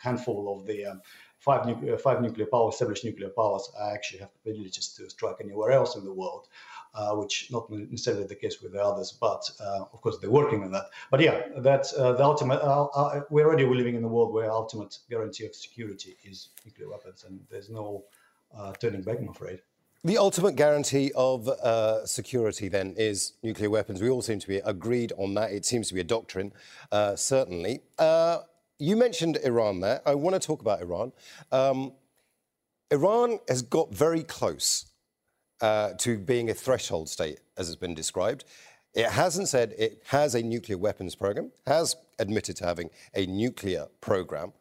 handful 0.00 0.58
of 0.58 0.66
the 0.66 0.84
um, 0.84 1.00
five, 1.38 1.66
nuclear, 1.66 1.96
five 1.98 2.20
nuclear 2.20 2.46
powers, 2.46 2.74
established 2.74 3.04
nuclear 3.04 3.30
powers, 3.30 3.70
actually 3.92 4.20
have 4.20 4.30
capabilities 4.32 4.88
to 4.96 5.08
strike 5.10 5.36
anywhere 5.40 5.72
else 5.72 5.96
in 5.96 6.04
the 6.04 6.12
world 6.12 6.48
uh, 6.96 7.14
which 7.14 7.48
not 7.50 7.70
necessarily 7.70 8.24
the 8.24 8.34
case 8.34 8.62
with 8.62 8.72
the 8.72 8.82
others, 8.82 9.16
but 9.20 9.48
uh, 9.60 9.84
of 9.92 10.00
course 10.00 10.16
they're 10.18 10.30
working 10.30 10.62
on 10.62 10.72
that. 10.72 10.86
But 11.10 11.20
yeah, 11.20 11.42
that's 11.58 11.92
uh, 11.92 12.12
the 12.12 12.24
ultimate. 12.24 12.60
Uh, 12.62 12.86
uh, 12.86 13.20
we're 13.30 13.46
already 13.46 13.66
living 13.66 13.94
in 13.94 14.04
a 14.04 14.08
world 14.08 14.32
where 14.32 14.50
ultimate 14.50 14.98
guarantee 15.10 15.46
of 15.46 15.54
security 15.54 16.16
is 16.24 16.48
nuclear 16.64 16.88
weapons, 16.88 17.24
and 17.28 17.40
there's 17.50 17.68
no 17.68 18.04
uh, 18.56 18.72
turning 18.72 19.02
back, 19.02 19.18
I'm 19.18 19.28
afraid. 19.28 19.60
The 20.04 20.18
ultimate 20.18 20.56
guarantee 20.56 21.10
of 21.16 21.48
uh, 21.48 22.06
security 22.06 22.68
then 22.68 22.94
is 22.96 23.32
nuclear 23.42 23.70
weapons. 23.70 24.00
We 24.00 24.08
all 24.08 24.22
seem 24.22 24.38
to 24.38 24.48
be 24.48 24.58
agreed 24.58 25.12
on 25.18 25.34
that. 25.34 25.50
It 25.50 25.64
seems 25.64 25.88
to 25.88 25.94
be 25.94 26.00
a 26.00 26.04
doctrine, 26.04 26.52
uh, 26.92 27.16
certainly. 27.16 27.80
Uh, 27.98 28.38
you 28.78 28.96
mentioned 28.96 29.38
Iran 29.44 29.80
there. 29.80 30.02
I 30.06 30.14
want 30.14 30.40
to 30.40 30.44
talk 30.44 30.60
about 30.60 30.80
Iran. 30.80 31.12
Um, 31.52 31.92
Iran 32.90 33.38
has 33.48 33.62
got 33.62 33.92
very 33.92 34.22
close 34.22 34.86
uh, 35.60 35.92
to 35.98 36.18
being 36.18 36.50
a 36.50 36.54
threshold 36.54 37.08
state, 37.08 37.40
as 37.56 37.68
it's 37.68 37.76
been 37.76 37.94
described. 37.94 38.44
It 38.94 39.06
hasn't 39.06 39.48
said 39.48 39.74
it 39.78 40.02
has 40.06 40.34
a 40.34 40.42
nuclear 40.42 40.78
weapons 40.78 41.14
program, 41.14 41.52
has 41.66 41.96
admitted 42.18 42.56
to 42.56 42.64
having 42.64 42.90
a 43.14 43.26
nuclear 43.26 43.88
program. 44.00 44.52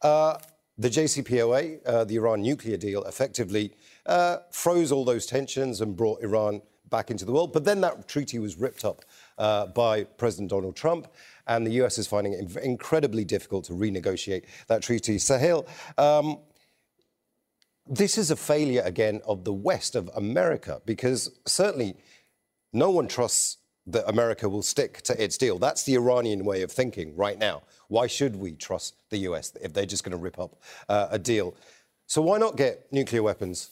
Uh, 0.00 0.38
the 0.78 0.88
JCPOA, 0.88 1.80
uh, 1.86 2.04
the 2.04 2.16
Iran 2.16 2.42
nuclear 2.42 2.76
deal, 2.76 3.04
effectively 3.04 3.74
uh, 4.06 4.38
froze 4.50 4.90
all 4.92 5.04
those 5.04 5.26
tensions 5.26 5.80
and 5.80 5.96
brought 5.96 6.22
Iran 6.22 6.62
back 6.88 7.10
into 7.10 7.24
the 7.24 7.32
world. 7.32 7.52
But 7.52 7.64
then 7.64 7.80
that 7.82 8.08
treaty 8.08 8.38
was 8.38 8.56
ripped 8.56 8.84
up 8.84 9.04
uh, 9.38 9.66
by 9.66 10.04
President 10.04 10.50
Donald 10.50 10.76
Trump, 10.76 11.08
and 11.46 11.66
the 11.66 11.72
US 11.82 11.98
is 11.98 12.06
finding 12.06 12.32
it 12.32 12.56
incredibly 12.56 13.24
difficult 13.24 13.64
to 13.66 13.72
renegotiate 13.72 14.44
that 14.68 14.82
treaty. 14.82 15.16
Sahil, 15.16 15.66
um, 15.98 16.38
this 17.86 18.16
is 18.16 18.30
a 18.30 18.36
failure 18.36 18.82
again 18.84 19.20
of 19.26 19.44
the 19.44 19.52
West, 19.52 19.96
of 19.96 20.10
America, 20.14 20.80
because 20.86 21.30
certainly 21.46 21.96
no 22.72 22.90
one 22.90 23.08
trusts 23.08 23.58
that 23.86 24.08
America 24.08 24.48
will 24.48 24.62
stick 24.62 25.02
to 25.02 25.22
its 25.22 25.36
deal. 25.36 25.58
That's 25.58 25.82
the 25.82 25.94
Iranian 25.94 26.44
way 26.44 26.62
of 26.62 26.70
thinking 26.70 27.16
right 27.16 27.38
now. 27.38 27.62
Why 27.88 28.06
should 28.06 28.36
we 28.36 28.52
trust 28.52 28.94
the 29.10 29.18
US 29.18 29.52
if 29.60 29.72
they're 29.72 29.86
just 29.86 30.04
going 30.04 30.12
to 30.12 30.22
rip 30.22 30.38
up 30.38 30.60
uh, 30.88 31.08
a 31.10 31.18
deal? 31.18 31.56
So 32.06 32.22
why 32.22 32.38
not 32.38 32.56
get 32.56 32.86
nuclear 32.92 33.22
weapons 33.22 33.70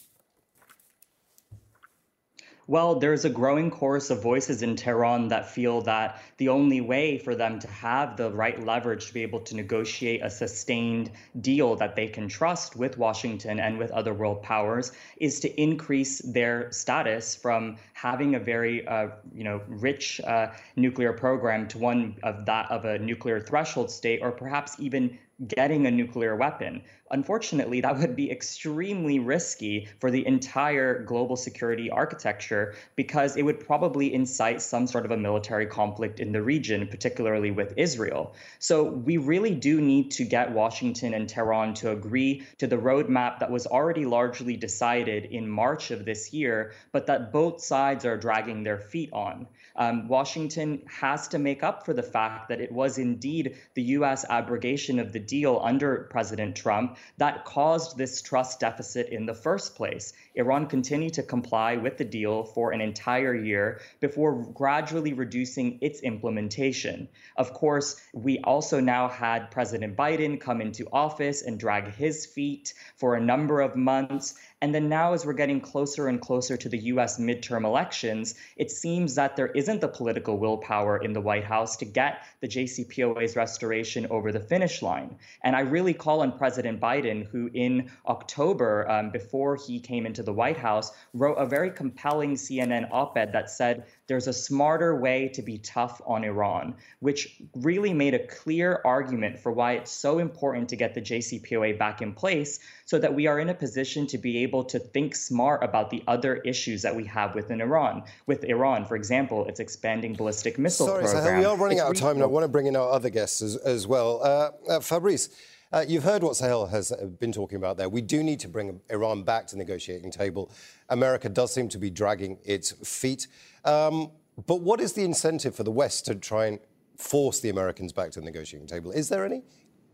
well, 2.70 2.94
there's 2.94 3.24
a 3.24 3.28
growing 3.28 3.68
chorus 3.68 4.10
of 4.10 4.22
voices 4.22 4.62
in 4.62 4.76
Tehran 4.76 5.26
that 5.26 5.50
feel 5.50 5.80
that 5.80 6.22
the 6.36 6.50
only 6.50 6.80
way 6.80 7.18
for 7.18 7.34
them 7.34 7.58
to 7.58 7.66
have 7.66 8.16
the 8.16 8.30
right 8.30 8.64
leverage 8.64 9.08
to 9.08 9.12
be 9.12 9.22
able 9.22 9.40
to 9.40 9.56
negotiate 9.56 10.22
a 10.22 10.30
sustained 10.30 11.10
deal 11.40 11.74
that 11.74 11.96
they 11.96 12.06
can 12.06 12.28
trust 12.28 12.76
with 12.76 12.96
Washington 12.96 13.58
and 13.58 13.76
with 13.76 13.90
other 13.90 14.14
world 14.14 14.40
powers 14.44 14.92
is 15.16 15.40
to 15.40 15.60
increase 15.60 16.20
their 16.20 16.70
status 16.70 17.34
from 17.34 17.76
having 17.92 18.36
a 18.36 18.38
very, 18.38 18.86
uh, 18.86 19.08
you 19.34 19.42
know, 19.42 19.60
rich 19.66 20.20
uh, 20.20 20.52
nuclear 20.76 21.12
program 21.12 21.66
to 21.66 21.78
one 21.78 22.14
of 22.22 22.46
that 22.46 22.70
of 22.70 22.84
a 22.84 23.00
nuclear 23.00 23.40
threshold 23.40 23.90
state, 23.90 24.20
or 24.22 24.30
perhaps 24.30 24.76
even 24.78 25.18
getting 25.46 25.86
a 25.86 25.90
nuclear 25.90 26.36
weapon. 26.36 26.82
Unfortunately, 27.10 27.80
that 27.80 27.98
would 27.98 28.14
be 28.14 28.30
extremely 28.30 29.18
risky 29.18 29.88
for 29.98 30.10
the 30.10 30.26
entire 30.26 31.02
global 31.02 31.36
security 31.36 31.90
architecture 31.90 32.74
because 32.94 33.36
it 33.36 33.42
would 33.42 33.58
probably 33.58 34.12
incite 34.12 34.62
some 34.62 34.86
sort 34.86 35.04
of 35.04 35.10
a 35.10 35.16
military 35.16 35.66
conflict 35.66 36.20
in 36.20 36.32
the 36.32 36.42
region, 36.42 36.86
particularly 36.86 37.50
with 37.50 37.74
Israel. 37.76 38.34
So 38.58 38.84
we 38.84 39.16
really 39.16 39.54
do 39.54 39.80
need 39.80 40.10
to 40.12 40.24
get 40.24 40.52
Washington 40.52 41.14
and 41.14 41.28
Tehran 41.28 41.74
to 41.74 41.90
agree 41.90 42.46
to 42.58 42.66
the 42.66 42.76
roadmap 42.76 43.38
that 43.40 43.50
was 43.50 43.66
already 43.66 44.04
largely 44.04 44.56
decided 44.56 45.24
in 45.24 45.48
March 45.48 45.90
of 45.90 46.04
this 46.04 46.32
year, 46.32 46.72
but 46.92 47.06
that 47.06 47.32
both 47.32 47.62
sides 47.62 48.04
are 48.04 48.16
dragging 48.16 48.62
their 48.62 48.78
feet 48.78 49.10
on. 49.12 49.46
Um, 49.76 50.08
Washington 50.08 50.82
has 50.86 51.28
to 51.28 51.38
make 51.38 51.62
up 51.62 51.84
for 51.84 51.92
the 51.92 52.02
fact 52.02 52.48
that 52.48 52.60
it 52.60 52.72
was 52.72 52.98
indeed 52.98 53.56
the 53.74 53.82
U.S. 53.82 54.24
abrogation 54.28 54.98
of 54.98 55.12
the 55.12 55.18
deal 55.18 55.60
under 55.62 56.08
President 56.10 56.56
Trump 56.56 56.96
that 57.18 57.44
caused 57.44 57.96
this 57.96 58.22
trust 58.22 58.60
deficit 58.60 59.08
in 59.08 59.26
the 59.26 59.34
first 59.34 59.74
place. 59.76 60.12
Iran 60.34 60.66
continued 60.66 61.14
to 61.14 61.22
comply 61.22 61.76
with 61.76 61.96
the 61.96 62.04
deal 62.04 62.44
for 62.44 62.72
an 62.72 62.80
entire 62.80 63.34
year 63.34 63.80
before 64.00 64.44
gradually 64.52 65.12
reducing 65.12 65.78
its 65.80 66.00
implementation. 66.00 67.08
Of 67.36 67.52
course, 67.52 68.00
we 68.12 68.38
also 68.40 68.80
now 68.80 69.08
had 69.08 69.50
President 69.50 69.96
Biden 69.96 70.40
come 70.40 70.60
into 70.60 70.88
office 70.92 71.42
and 71.42 71.58
drag 71.58 71.94
his 71.94 72.26
feet 72.26 72.74
for 72.96 73.14
a 73.14 73.20
number 73.20 73.60
of 73.60 73.76
months. 73.76 74.34
And 74.62 74.74
then 74.74 74.90
now, 74.90 75.14
as 75.14 75.24
we're 75.24 75.32
getting 75.32 75.60
closer 75.60 76.08
and 76.08 76.20
closer 76.20 76.54
to 76.54 76.68
the 76.68 76.78
US 76.92 77.18
midterm 77.18 77.64
elections, 77.64 78.34
it 78.56 78.70
seems 78.70 79.14
that 79.14 79.34
there 79.34 79.46
isn't 79.46 79.80
the 79.80 79.88
political 79.88 80.36
willpower 80.36 80.98
in 80.98 81.14
the 81.14 81.20
White 81.20 81.44
House 81.44 81.76
to 81.78 81.86
get 81.86 82.24
the 82.40 82.48
JCPOA's 82.48 83.36
restoration 83.36 84.06
over 84.10 84.32
the 84.32 84.40
finish 84.40 84.82
line. 84.82 85.16
And 85.42 85.56
I 85.56 85.60
really 85.60 85.94
call 85.94 86.20
on 86.20 86.36
President 86.36 86.78
Biden, 86.78 87.26
who 87.26 87.48
in 87.54 87.90
October, 88.06 88.86
um, 88.90 89.10
before 89.10 89.56
he 89.56 89.80
came 89.80 90.04
into 90.04 90.22
the 90.22 90.32
White 90.32 90.58
House, 90.58 90.92
wrote 91.14 91.36
a 91.36 91.46
very 91.46 91.70
compelling 91.70 92.34
CNN 92.34 92.86
op 92.92 93.16
ed 93.16 93.32
that 93.32 93.48
said 93.48 93.86
there's 94.10 94.26
a 94.26 94.32
smarter 94.32 94.96
way 94.96 95.28
to 95.28 95.40
be 95.40 95.56
tough 95.58 96.02
on 96.04 96.24
Iran, 96.24 96.74
which 96.98 97.40
really 97.54 97.94
made 97.94 98.12
a 98.12 98.26
clear 98.26 98.82
argument 98.84 99.38
for 99.38 99.52
why 99.52 99.74
it's 99.74 99.92
so 99.92 100.18
important 100.18 100.68
to 100.70 100.76
get 100.76 100.94
the 100.94 101.00
JCPOA 101.00 101.78
back 101.78 102.02
in 102.02 102.12
place 102.12 102.58
so 102.86 102.98
that 102.98 103.14
we 103.14 103.28
are 103.28 103.38
in 103.38 103.50
a 103.50 103.54
position 103.54 104.08
to 104.08 104.18
be 104.18 104.38
able 104.38 104.64
to 104.64 104.80
think 104.80 105.14
smart 105.14 105.62
about 105.62 105.90
the 105.90 106.02
other 106.08 106.34
issues 106.38 106.82
that 106.82 106.96
we 106.96 107.04
have 107.04 107.36
within 107.36 107.60
Iran. 107.60 108.02
With 108.26 108.42
Iran, 108.42 108.84
for 108.84 108.96
example, 108.96 109.46
it's 109.46 109.60
expanding 109.60 110.14
ballistic 110.14 110.58
missile 110.58 110.88
Sorry, 110.88 111.04
program. 111.04 111.22
Sorry, 111.22 111.38
we 111.38 111.44
are 111.44 111.56
running 111.56 111.78
it's 111.78 111.86
out 111.86 111.92
of 111.92 112.00
time, 112.00 112.16
and 112.16 112.24
I 112.24 112.26
want 112.26 112.42
to 112.42 112.48
bring 112.48 112.66
in 112.66 112.74
our 112.74 112.90
other 112.90 113.10
guests 113.10 113.42
as, 113.42 113.54
as 113.58 113.86
well. 113.86 114.20
Uh, 114.24 114.50
uh, 114.68 114.80
Fabrice, 114.80 115.28
uh, 115.72 115.84
you've 115.86 116.02
heard 116.02 116.24
what 116.24 116.32
Sahil 116.32 116.68
has 116.68 116.90
uh, 116.90 117.04
been 117.04 117.30
talking 117.30 117.54
about 117.54 117.76
there. 117.76 117.88
We 117.88 118.00
do 118.00 118.24
need 118.24 118.40
to 118.40 118.48
bring 118.48 118.80
Iran 118.90 119.22
back 119.22 119.46
to 119.46 119.54
the 119.54 119.58
negotiating 119.58 120.10
table. 120.10 120.50
America 120.88 121.28
does 121.28 121.54
seem 121.54 121.68
to 121.68 121.78
be 121.78 121.90
dragging 121.90 122.38
its 122.44 122.72
feet. 122.82 123.28
Um, 123.64 124.10
but 124.46 124.60
what 124.60 124.80
is 124.80 124.94
the 124.94 125.04
incentive 125.04 125.54
for 125.54 125.62
the 125.62 125.70
West 125.70 126.06
to 126.06 126.14
try 126.14 126.46
and 126.46 126.58
force 126.96 127.40
the 127.40 127.48
Americans 127.48 127.92
back 127.92 128.10
to 128.12 128.20
the 128.20 128.24
negotiating 128.24 128.68
table? 128.68 128.90
Is 128.90 129.08
there 129.08 129.24
any? 129.24 129.42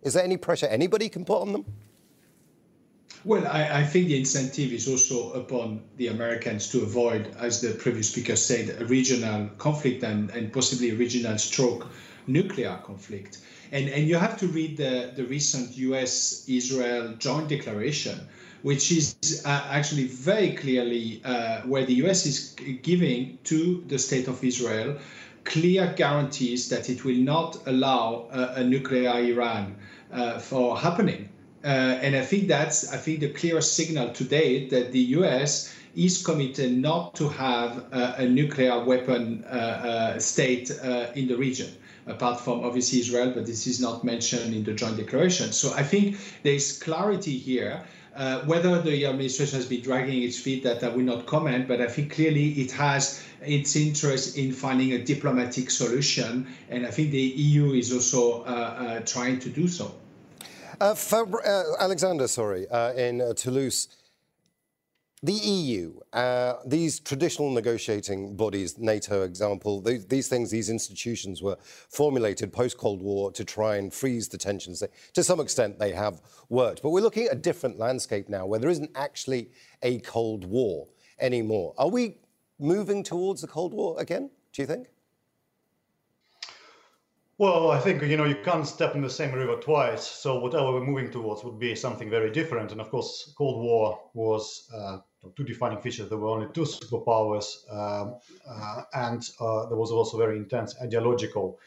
Is 0.02 0.14
there 0.14 0.24
any 0.24 0.36
pressure 0.36 0.66
anybody 0.66 1.08
can 1.08 1.24
put 1.24 1.40
on 1.40 1.52
them? 1.52 1.64
Well, 3.24 3.46
I, 3.48 3.80
I, 3.80 3.82
think 3.82 4.06
the 4.06 4.18
incentive 4.18 4.72
is 4.72 4.86
also 4.86 5.32
upon 5.32 5.82
the 5.96 6.08
Americans 6.08 6.70
to 6.70 6.82
avoid, 6.82 7.34
as 7.40 7.60
the 7.60 7.70
previous 7.70 8.10
speaker 8.10 8.36
said, 8.36 8.80
a 8.80 8.84
regional 8.84 9.48
conflict 9.58 10.04
and, 10.04 10.30
and 10.30 10.52
possibly 10.52 10.90
a 10.90 10.94
regional 10.94 11.36
stroke 11.38 11.88
nuclear 12.28 12.78
conflict. 12.84 13.38
And, 13.72 13.88
and 13.88 14.06
you 14.06 14.16
have 14.16 14.38
to 14.38 14.46
read 14.46 14.76
the, 14.76 15.12
the 15.16 15.24
recent 15.24 15.76
US 15.76 16.44
Israel 16.48 17.14
joint 17.18 17.48
declaration, 17.48 18.28
which 18.66 18.90
is 18.90 19.42
uh, 19.44 19.68
actually 19.70 20.08
very 20.08 20.50
clearly 20.50 21.22
uh, 21.24 21.60
where 21.70 21.86
the 21.86 21.94
US 22.04 22.26
is 22.26 22.56
giving 22.82 23.38
to 23.44 23.84
the 23.86 23.96
state 23.96 24.26
of 24.26 24.42
Israel 24.42 24.98
clear 25.44 25.94
guarantees 25.96 26.68
that 26.70 26.90
it 26.90 27.04
will 27.04 27.22
not 27.34 27.56
allow 27.66 28.26
uh, 28.32 28.54
a 28.56 28.64
nuclear 28.64 29.12
Iran 29.32 29.76
uh, 30.12 30.40
for 30.40 30.76
happening. 30.76 31.28
Uh, 31.62 31.68
and 32.04 32.16
I 32.16 32.22
think 32.22 32.48
that's 32.48 32.92
I 32.92 32.96
think 32.96 33.20
the 33.20 33.32
clearest 33.40 33.74
signal 33.74 34.12
today 34.12 34.66
that 34.70 34.90
the 34.90 35.04
US 35.18 35.72
is 35.94 36.26
committed 36.26 36.76
not 36.76 37.14
to 37.20 37.28
have 37.28 37.70
a 37.92 38.26
nuclear 38.28 38.84
weapon 38.84 39.44
state 40.18 40.70
in 41.14 41.28
the 41.28 41.36
region 41.36 41.70
apart 42.06 42.40
from 42.40 42.64
obviously 42.64 43.00
Israel, 43.00 43.32
but 43.34 43.46
this 43.46 43.66
is 43.66 43.80
not 43.80 44.04
mentioned 44.04 44.54
in 44.54 44.62
the 44.64 44.72
joint 44.72 44.96
declaration. 44.96 45.52
So 45.52 45.72
I 45.74 45.82
think 45.82 46.16
there 46.42 46.54
is 46.54 46.78
clarity 46.78 47.36
here. 47.36 47.82
Uh, 48.16 48.40
whether 48.46 48.80
the 48.80 49.04
administration 49.04 49.56
has 49.58 49.66
been 49.66 49.82
dragging 49.82 50.22
its 50.22 50.38
feet, 50.38 50.62
that 50.64 50.82
I 50.82 50.88
will 50.88 51.04
not 51.04 51.26
comment, 51.26 51.68
but 51.68 51.82
I 51.82 51.86
think 51.86 52.12
clearly 52.12 52.48
it 52.52 52.72
has 52.72 53.22
its 53.42 53.76
interest 53.76 54.38
in 54.38 54.52
finding 54.52 54.92
a 54.92 54.98
diplomatic 54.98 55.70
solution, 55.70 56.46
and 56.70 56.86
I 56.86 56.90
think 56.90 57.10
the 57.10 57.20
EU 57.20 57.72
is 57.72 57.92
also 57.92 58.42
uh, 58.44 58.46
uh, 58.46 59.00
trying 59.00 59.38
to 59.40 59.50
do 59.50 59.68
so. 59.68 59.94
Uh, 60.80 60.94
uh, 61.12 61.62
Alexander, 61.78 62.26
sorry, 62.26 62.66
uh, 62.68 62.94
in 62.94 63.34
Toulouse, 63.34 63.88
the 65.22 65.32
EU, 65.32 65.98
uh, 66.12 66.54
these 66.66 67.00
traditional 67.00 67.50
negotiating 67.50 68.36
bodies, 68.36 68.76
NATO 68.78 69.22
example, 69.22 69.80
these, 69.80 70.06
these, 70.06 70.28
things, 70.28 70.50
these 70.50 70.68
institutions 70.68 71.42
were 71.42 71.56
formulated 71.62 72.52
post 72.52 72.76
Cold 72.76 73.00
War 73.00 73.32
to 73.32 73.44
try 73.44 73.76
and 73.76 73.92
freeze 73.92 74.28
the 74.28 74.36
tensions. 74.36 74.82
To 75.14 75.24
some 75.24 75.40
extent, 75.40 75.78
they 75.78 75.92
have 75.92 76.20
worked. 76.50 76.82
But 76.82 76.90
we're 76.90 77.00
looking 77.00 77.26
at 77.26 77.32
a 77.32 77.36
different 77.36 77.78
landscape 77.78 78.28
now 78.28 78.44
where 78.44 78.60
there 78.60 78.70
isn't 78.70 78.90
actually 78.94 79.50
a 79.82 80.00
Cold 80.00 80.44
War 80.44 80.86
anymore. 81.18 81.74
Are 81.78 81.88
we 81.88 82.18
moving 82.58 83.02
towards 83.02 83.42
a 83.42 83.46
Cold 83.46 83.72
War 83.72 83.98
again, 83.98 84.30
do 84.52 84.62
you 84.62 84.66
think? 84.66 84.88
Well, 87.38 87.70
I 87.70 87.78
think 87.78 88.02
you 88.02 88.16
know 88.16 88.24
you 88.24 88.36
can't 88.36 88.66
step 88.66 88.94
in 88.94 89.02
the 89.02 89.10
same 89.10 89.32
river 89.32 89.56
twice. 89.56 90.06
So 90.06 90.38
whatever 90.38 90.72
we're 90.72 90.84
moving 90.84 91.10
towards 91.10 91.44
would 91.44 91.58
be 91.58 91.74
something 91.74 92.08
very 92.08 92.30
different. 92.30 92.72
And 92.72 92.80
of 92.80 92.90
course, 92.90 93.34
Cold 93.36 93.62
War 93.62 94.00
was 94.14 94.70
uh, 94.74 94.98
two 95.36 95.44
defining 95.44 95.82
features. 95.82 96.08
There 96.08 96.16
were 96.16 96.28
only 96.28 96.48
two 96.54 96.62
superpowers, 96.62 97.70
um, 97.70 98.14
uh, 98.48 98.82
and 98.94 99.22
uh, 99.38 99.66
there 99.66 99.76
was 99.76 99.90
also 99.90 100.16
very 100.16 100.38
intense 100.38 100.76
ideological 100.80 101.58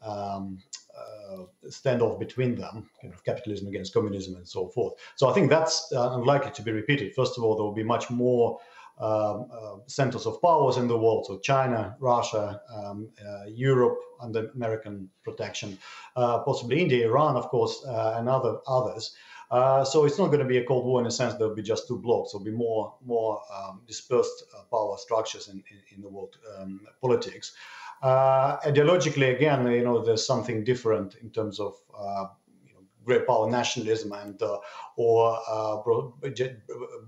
um, 0.00 0.60
uh, 0.96 1.42
standoff 1.66 2.18
between 2.18 2.54
them, 2.54 2.88
kind 3.02 3.12
of 3.12 3.22
capitalism 3.22 3.68
against 3.68 3.92
communism 3.92 4.34
and 4.36 4.48
so 4.48 4.68
forth. 4.68 4.94
So 5.16 5.28
I 5.28 5.34
think 5.34 5.50
that's 5.50 5.92
uh, 5.92 6.12
unlikely 6.12 6.52
to 6.52 6.62
be 6.62 6.72
repeated. 6.72 7.14
First 7.14 7.36
of 7.36 7.44
all, 7.44 7.54
there 7.54 7.64
will 7.64 7.74
be 7.74 7.84
much 7.84 8.08
more 8.08 8.60
um, 9.00 9.46
uh, 9.52 9.76
centers 9.86 10.26
of 10.26 10.40
powers 10.42 10.76
in 10.76 10.88
the 10.88 10.98
world. 10.98 11.26
So 11.26 11.38
China, 11.38 11.96
Russia, 12.00 12.60
um, 12.74 13.08
uh, 13.24 13.44
Europe 13.46 13.98
under 14.20 14.48
American 14.54 15.08
protection, 15.22 15.78
uh, 16.16 16.40
possibly 16.40 16.80
India, 16.80 17.06
Iran, 17.06 17.36
of 17.36 17.48
course, 17.48 17.84
and 17.86 18.28
other 18.28 18.58
others. 18.66 19.14
Uh, 19.50 19.82
so 19.82 20.04
it's 20.04 20.18
not 20.18 20.26
going 20.26 20.40
to 20.40 20.44
be 20.44 20.58
a 20.58 20.64
cold 20.64 20.84
war 20.84 21.00
in 21.00 21.06
a 21.06 21.10
sense. 21.10 21.34
There'll 21.34 21.54
be 21.54 21.62
just 21.62 21.88
two 21.88 21.98
blocks. 21.98 22.32
There'll 22.32 22.44
be 22.44 22.50
more 22.50 22.94
more 23.04 23.40
um, 23.54 23.80
dispersed 23.86 24.44
uh, 24.54 24.62
power 24.70 24.96
structures 24.98 25.48
in, 25.48 25.62
in, 25.70 25.96
in 25.96 26.02
the 26.02 26.08
world 26.08 26.36
um, 26.58 26.80
politics. 27.00 27.54
Uh, 28.02 28.58
ideologically, 28.58 29.34
again, 29.34 29.66
you 29.66 29.82
know, 29.82 30.04
there's 30.04 30.24
something 30.24 30.64
different 30.64 31.16
in 31.16 31.30
terms 31.30 31.58
of 31.58 31.74
great 33.08 33.26
power 33.26 33.50
nationalism 33.50 34.12
and 34.12 34.40
uh, 34.42 34.58
or 34.96 35.38
uh, 35.48 35.76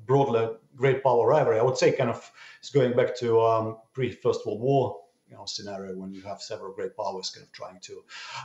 broadly 0.06 0.48
great 0.80 1.02
power 1.02 1.26
rivalry. 1.26 1.58
I 1.58 1.62
would 1.62 1.78
say 1.78 1.92
kind 1.92 2.10
of 2.10 2.30
it's 2.60 2.70
going 2.70 2.94
back 2.96 3.16
to 3.18 3.40
um, 3.40 3.76
pre 3.92 4.10
First 4.10 4.46
World 4.46 4.60
War 4.60 4.96
you 5.30 5.36
know 5.36 5.44
scenario 5.46 5.96
when 5.96 6.12
you 6.12 6.22
have 6.22 6.42
several 6.42 6.72
great 6.72 6.96
powers 6.96 7.30
kind 7.30 7.46
of 7.46 7.52
trying 7.52 7.78
to 7.80 7.94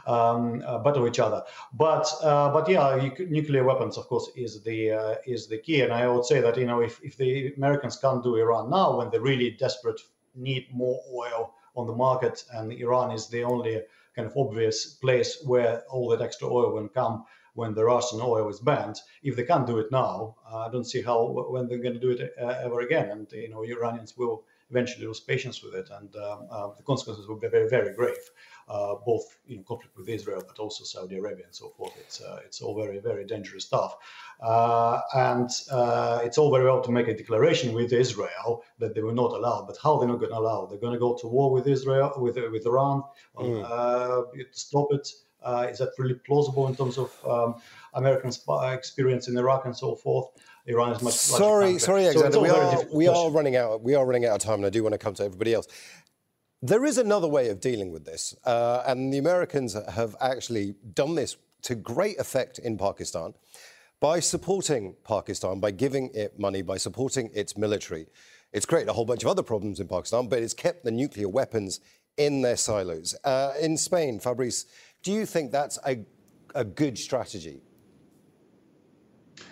um, 0.05 0.63
uh, 0.65 0.77
battle 0.79 1.07
each 1.07 1.19
other. 1.19 1.43
But 1.73 2.05
uh, 2.21 2.51
but 2.53 2.69
yeah, 2.69 3.09
nuclear 3.19 3.63
weapons 3.63 3.97
of 3.97 4.07
course 4.07 4.29
is 4.35 4.63
the 4.63 4.91
uh, 4.91 5.15
is 5.25 5.47
the 5.47 5.57
key. 5.57 5.81
And 5.81 5.91
I 5.91 6.07
would 6.07 6.25
say 6.25 6.41
that 6.41 6.57
you 6.57 6.65
know 6.65 6.81
if 6.81 6.99
if 7.03 7.17
the 7.17 7.53
Americans 7.57 7.97
can't 7.97 8.23
do 8.23 8.35
Iran 8.35 8.69
now 8.69 8.97
when 8.97 9.09
they 9.09 9.19
really 9.19 9.51
desperate 9.51 9.99
need 10.35 10.67
more 10.71 10.99
oil 11.13 11.53
on 11.75 11.87
the 11.87 11.95
market 11.95 12.43
and 12.53 12.71
Iran 12.71 13.11
is 13.11 13.27
the 13.27 13.43
only 13.43 13.81
kind 14.15 14.27
of 14.27 14.37
obvious 14.37 14.95
place 14.95 15.43
where 15.45 15.83
all 15.89 16.09
that 16.09 16.21
extra 16.21 16.47
oil 16.47 16.73
will 16.73 16.87
come 16.87 17.25
when 17.55 17.73
the 17.73 17.83
Russian 17.83 18.19
oil 18.21 18.47
is 18.49 18.59
banned. 18.59 18.97
If 19.23 19.35
they 19.35 19.43
can't 19.43 19.65
do 19.65 19.79
it 19.79 19.91
now, 19.91 20.35
uh, 20.49 20.67
I 20.67 20.69
don't 20.71 20.85
see 20.85 21.01
how 21.01 21.47
when 21.49 21.67
they're 21.67 21.79
going 21.79 21.99
to 21.99 21.99
do 21.99 22.11
it 22.11 22.33
uh, 22.39 22.55
ever 22.63 22.81
again. 22.81 23.09
And 23.09 23.27
you 23.31 23.49
know, 23.49 23.63
Iranians 23.63 24.15
will 24.15 24.43
eventually 24.69 25.05
lose 25.05 25.19
patience 25.19 25.63
with 25.63 25.75
it, 25.75 25.89
and 25.91 26.15
um, 26.15 26.47
uh, 26.51 26.67
the 26.75 26.83
consequences 26.83 27.27
will 27.27 27.39
be 27.39 27.47
very, 27.47 27.69
very 27.69 27.93
grave. 27.93 28.17
Uh, 28.67 28.95
both 29.05 29.37
in 29.47 29.63
conflict 29.63 29.95
with 29.95 30.09
Israel, 30.09 30.41
but 30.47 30.57
also 30.57 30.83
Saudi 30.83 31.17
Arabia 31.17 31.45
and 31.45 31.53
so 31.53 31.69
forth. 31.77 31.93
It's 31.99 32.19
uh, 32.19 32.39
it's 32.43 32.61
all 32.61 32.75
very, 32.75 32.97
very 32.97 33.23
dangerous 33.23 33.63
stuff, 33.63 33.95
uh, 34.41 35.01
and 35.13 35.47
it's 36.25 36.37
all 36.39 36.51
very 36.51 36.65
well 36.65 36.81
to 36.81 36.91
make 36.91 37.07
a 37.07 37.15
declaration 37.15 37.73
with 37.73 37.93
Israel 37.93 38.63
that 38.79 38.95
they 38.95 39.01
will 39.01 39.13
not 39.13 39.33
allow. 39.33 39.63
But 39.67 39.77
how 39.83 39.99
they're 39.99 40.07
not 40.07 40.19
going 40.19 40.31
to 40.31 40.39
allow? 40.39 40.65
They're 40.65 40.79
going 40.79 40.93
to 40.93 40.99
go 40.99 41.15
to 41.15 41.27
war 41.27 41.51
with 41.51 41.67
Israel, 41.67 42.13
with 42.17 42.37
with 42.51 42.65
Iran, 42.65 43.03
mm. 43.37 44.31
to 44.33 44.59
stop 44.59 44.87
it. 44.91 45.07
Uh, 45.45 45.67
is 45.69 45.77
that 45.77 45.91
really 45.97 46.15
plausible 46.15 46.67
in 46.67 46.75
terms 46.75 46.97
of 46.97 47.11
um, 47.25 47.61
American 47.93 48.31
experience 48.73 49.27
in 49.27 49.37
Iraq 49.37 49.65
and 49.65 49.77
so 49.77 49.95
forth? 49.95 50.27
Iran 50.65 50.93
is 50.93 51.01
much. 51.03 51.13
Sorry, 51.13 51.77
sorry, 51.77 52.05
Alexander. 52.05 52.31
So 52.31 52.41
we 52.41 52.49
are 52.49 52.83
we 52.91 53.07
are 53.07 53.29
running 53.29 53.55
out. 53.55 53.81
We 53.83 53.93
are 53.93 54.05
running 54.05 54.25
out 54.25 54.35
of 54.35 54.41
time, 54.41 54.55
and 54.55 54.65
I 54.65 54.69
do 54.69 54.81
want 54.81 54.93
to 54.93 54.97
come 54.97 55.13
to 55.15 55.23
everybody 55.23 55.53
else. 55.53 55.67
There 56.61 56.83
is 56.83 56.97
another 56.97 57.27
way 57.27 57.49
of 57.49 57.59
dealing 57.59 57.91
with 57.91 58.05
this, 58.05 58.35
uh, 58.43 58.83
and 58.87 59.13
the 59.13 59.19
Americans 59.19 59.75
have 59.89 60.15
actually 60.19 60.75
done 60.93 61.13
this 61.13 61.37
to 61.63 61.75
great 61.75 62.17
effect 62.19 62.57
in 62.57 62.77
Pakistan 62.77 63.35
by 63.99 64.19
supporting 64.19 64.95
Pakistan, 65.03 65.59
by 65.59 65.71
giving 65.71 66.09
it 66.13 66.39
money, 66.39 66.63
by 66.63 66.77
supporting 66.77 67.29
its 67.33 67.55
military. 67.55 68.07
It's 68.51 68.65
created 68.65 68.89
a 68.89 68.93
whole 68.93 69.05
bunch 69.05 69.23
of 69.23 69.29
other 69.29 69.43
problems 69.43 69.79
in 69.79 69.87
Pakistan, 69.87 70.27
but 70.27 70.41
it's 70.41 70.53
kept 70.53 70.83
the 70.83 70.91
nuclear 70.91 71.29
weapons 71.29 71.79
in 72.17 72.41
their 72.41 72.55
silos. 72.55 73.15
Uh, 73.23 73.53
in 73.59 73.77
Spain, 73.77 74.19
Fabrice, 74.19 74.65
do 75.05 75.13
you 75.13 75.25
think 75.25 75.51
that's 75.51 75.77
a, 75.85 75.99
a 76.55 76.65
good 76.65 76.97
strategy? 76.97 77.61